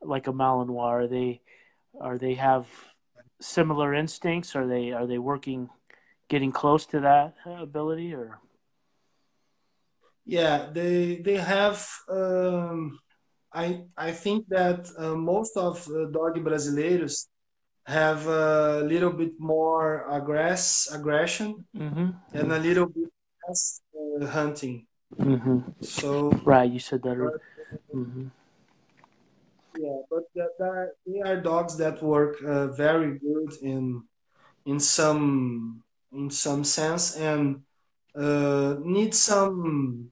[0.00, 0.80] like a Malinois?
[0.80, 1.42] Are they
[2.00, 2.66] are they have
[3.40, 4.56] similar instincts?
[4.56, 5.70] Are they are they working
[6.28, 8.40] getting close to that uh, ability or
[10.24, 11.86] Yeah, they they have.
[12.10, 12.98] Um,
[13.52, 17.26] I I think that uh, most of uh, Dogue Brasileiros
[17.86, 22.10] have a little bit more aggress aggression mm-hmm.
[22.34, 23.10] and a little bit
[23.46, 24.86] less uh, hunting.
[25.14, 25.58] Mm-hmm.
[25.82, 26.70] So right?
[26.70, 27.16] You said that.
[27.16, 27.40] earlier.
[27.94, 28.28] Mm-hmm.
[29.76, 30.24] Yeah, but
[31.06, 34.02] they are dogs that work uh, very good in
[34.66, 35.82] in some
[36.12, 37.62] in some sense and
[38.18, 40.10] uh, need some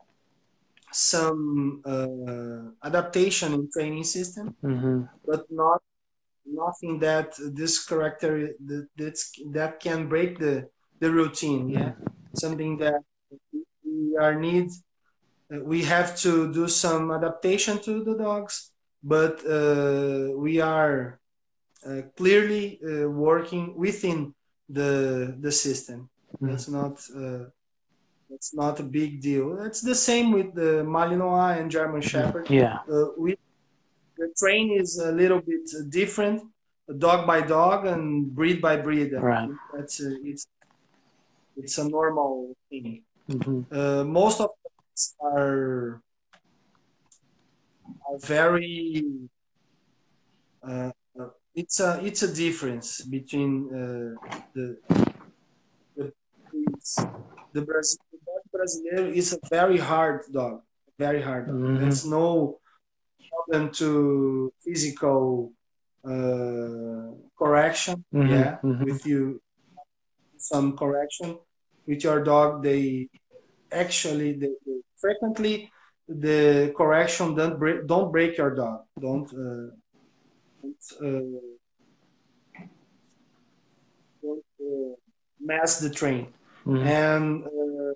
[0.92, 5.02] some uh, adaptation in training system, Mm-hmm.
[5.26, 5.80] but not
[6.46, 10.68] nothing that this character that that's, that can break the
[11.00, 11.68] the routine.
[11.68, 11.92] Yeah,
[12.34, 13.02] something that
[13.84, 14.68] we are need.
[15.52, 18.73] uh, We have to do some adaptation to the dogs,
[19.04, 21.20] but uh, we are
[21.86, 24.34] uh, clearly uh, working within
[24.68, 26.08] the the system.
[26.40, 27.44] That's not uh,
[28.30, 29.60] that's not a big deal.
[29.62, 32.48] It's the same with the Malinois and German Shepherd.
[32.48, 32.78] Yeah.
[32.90, 33.36] Uh, we
[34.16, 36.42] the train is a little bit different
[36.98, 39.12] dog by dog and breed by breed.
[39.12, 39.50] Right.
[39.74, 40.46] That's a, it's
[41.56, 43.02] it's a normal thing.
[43.28, 43.60] Mm-hmm.
[43.70, 46.02] Uh, most of them are
[48.20, 49.04] very.
[50.62, 50.90] Uh,
[51.54, 54.14] it's a it's a difference between uh,
[54.54, 54.76] the
[55.96, 56.12] the.
[57.54, 60.62] The Brazil, the Dogue Brasileiro is a very hard dog,
[60.98, 61.46] very hard.
[61.46, 61.54] Dog.
[61.54, 61.78] Mhm.
[61.78, 62.58] There's no
[63.30, 65.52] problem to physical
[66.04, 68.04] uh, correction.
[68.12, 68.84] Mhm, Yeah, mhm.
[68.84, 69.40] with you
[70.36, 71.38] some correction
[71.86, 72.62] with your dog.
[72.62, 73.08] They
[73.70, 75.70] actually they, they frequently
[76.08, 78.80] the correction don't break don't break your dog.
[79.00, 79.28] Don't.
[79.32, 79.74] Uh,
[80.62, 81.40] don't uh,
[84.22, 84.94] don't uh,
[85.40, 86.26] mess the train
[86.66, 86.86] Mhm.
[86.86, 87.92] and uh,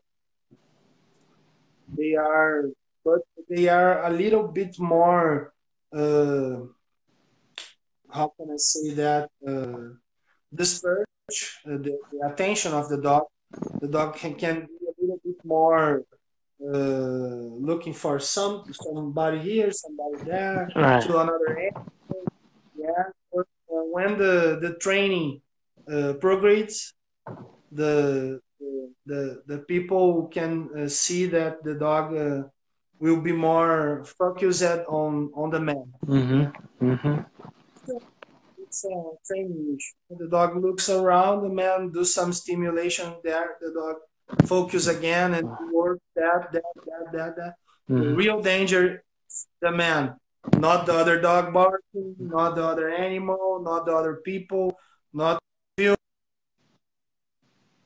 [1.96, 2.64] they are
[3.04, 5.52] but they are a little bit more
[6.00, 6.56] uh,
[8.10, 9.96] how can I say that uh,
[10.54, 11.06] disperse
[11.66, 13.24] uh, the, the attention of the dog
[13.80, 16.02] the dog can, can be a little bit more
[16.60, 21.02] looking for some somebody here somebody there Right.
[21.02, 21.76] to another end
[22.76, 23.04] yeah
[23.36, 23.42] uh,
[23.94, 25.40] when the the training
[25.88, 26.92] uh, progrades
[27.72, 28.40] the
[29.06, 32.42] the the people can uh, see that the dog uh,
[33.00, 35.92] will be more focused on on the man.
[36.06, 36.44] Mm-hmm.
[36.84, 37.16] Mm-hmm.
[38.58, 38.94] It's a
[39.26, 40.18] training issue.
[40.18, 43.56] The dog looks around, the man do some stimulation there.
[43.60, 43.96] The dog
[44.46, 47.54] focus again and work that that that that that.
[47.90, 48.14] Mm-hmm.
[48.16, 50.14] real danger is the man,
[50.58, 54.78] not the other dog barking, not the other animal, not the other people,
[55.14, 55.40] not
[55.78, 55.96] you.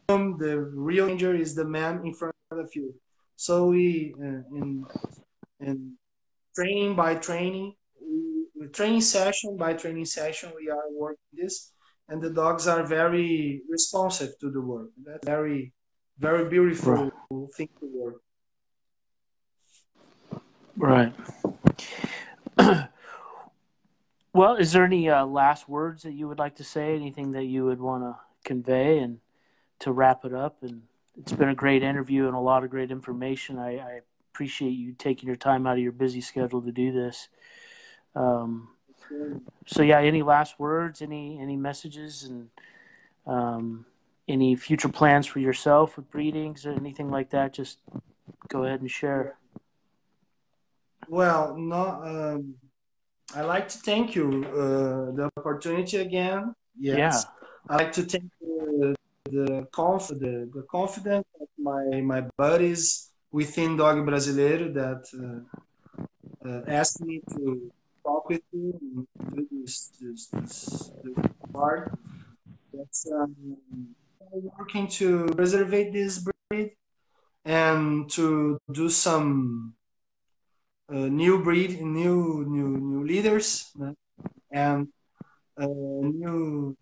[0.09, 2.95] The real danger is the man in front of you.
[3.37, 4.85] So we uh, in
[5.61, 5.95] in
[6.55, 11.73] training by training, we, training session by training session, we are working this,
[12.09, 14.91] and the dogs are very responsive to the work.
[15.05, 15.73] That's very
[16.19, 17.11] very beautiful
[17.57, 18.23] thing to work.
[20.77, 21.13] Right.
[24.33, 26.95] well, is there any uh, last words that you would like to say?
[26.95, 29.19] Anything that you would want to convey and
[29.81, 30.63] to wrap it up?
[30.63, 30.83] And
[31.19, 33.59] it's been a great interview and a lot of great information.
[33.59, 34.01] I, I
[34.33, 37.29] appreciate you taking your time out of your busy schedule to do this.
[38.15, 38.69] Um,
[39.67, 41.03] so yeah, any last words?
[41.03, 42.49] Any any messages and
[43.27, 43.85] um,
[44.29, 47.53] any future plans for yourself with breedings or anything like that?
[47.53, 47.79] Just
[48.49, 49.37] go ahead and share.
[51.09, 52.55] Well, no, um,
[53.35, 56.55] I like to thank you uh, the opportunity again.
[56.79, 57.27] Yes,
[57.69, 58.95] I like to thank the
[59.31, 66.63] the, conf- the the confidence of my my buddies within Dogue Brasileiro that uh, uh,
[66.69, 67.71] asked me to
[68.05, 71.93] talk with you and do this this, this, this part.
[72.73, 73.57] That's um,
[74.31, 76.73] working to preserve this breed
[77.45, 79.75] and to do some
[80.89, 83.73] uh, new breed, new new new leaders,
[84.51, 84.89] and
[85.57, 86.77] uh, new.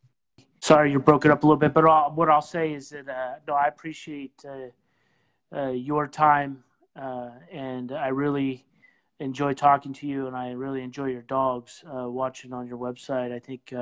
[0.60, 3.08] Sorry, you broke it up a little bit, but all, what I'll say is that
[3.08, 6.64] uh, no, I appreciate uh, uh, your time,
[6.96, 8.66] uh, and I really
[9.20, 11.82] enjoy talking to you, and I really enjoy your dogs.
[11.86, 13.72] Watching on your website, I think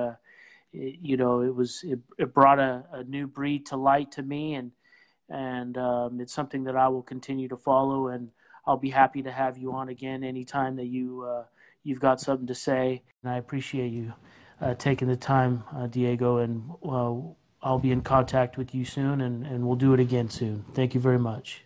[0.72, 4.22] it, you know it was it, it brought a, a, new breed to light to
[4.22, 4.72] me, and
[5.28, 8.30] and um, it's something that I will continue to follow, and
[8.66, 11.44] I'll be happy to have you on again anytime that you uh,
[11.84, 14.12] you've got something to say, and I appreciate you
[14.60, 16.70] uh, taking the time, uh, Diego, and
[17.62, 20.64] I'll be in contact with you soon, and, and we'll do it again soon.
[20.74, 21.64] Thank you very much.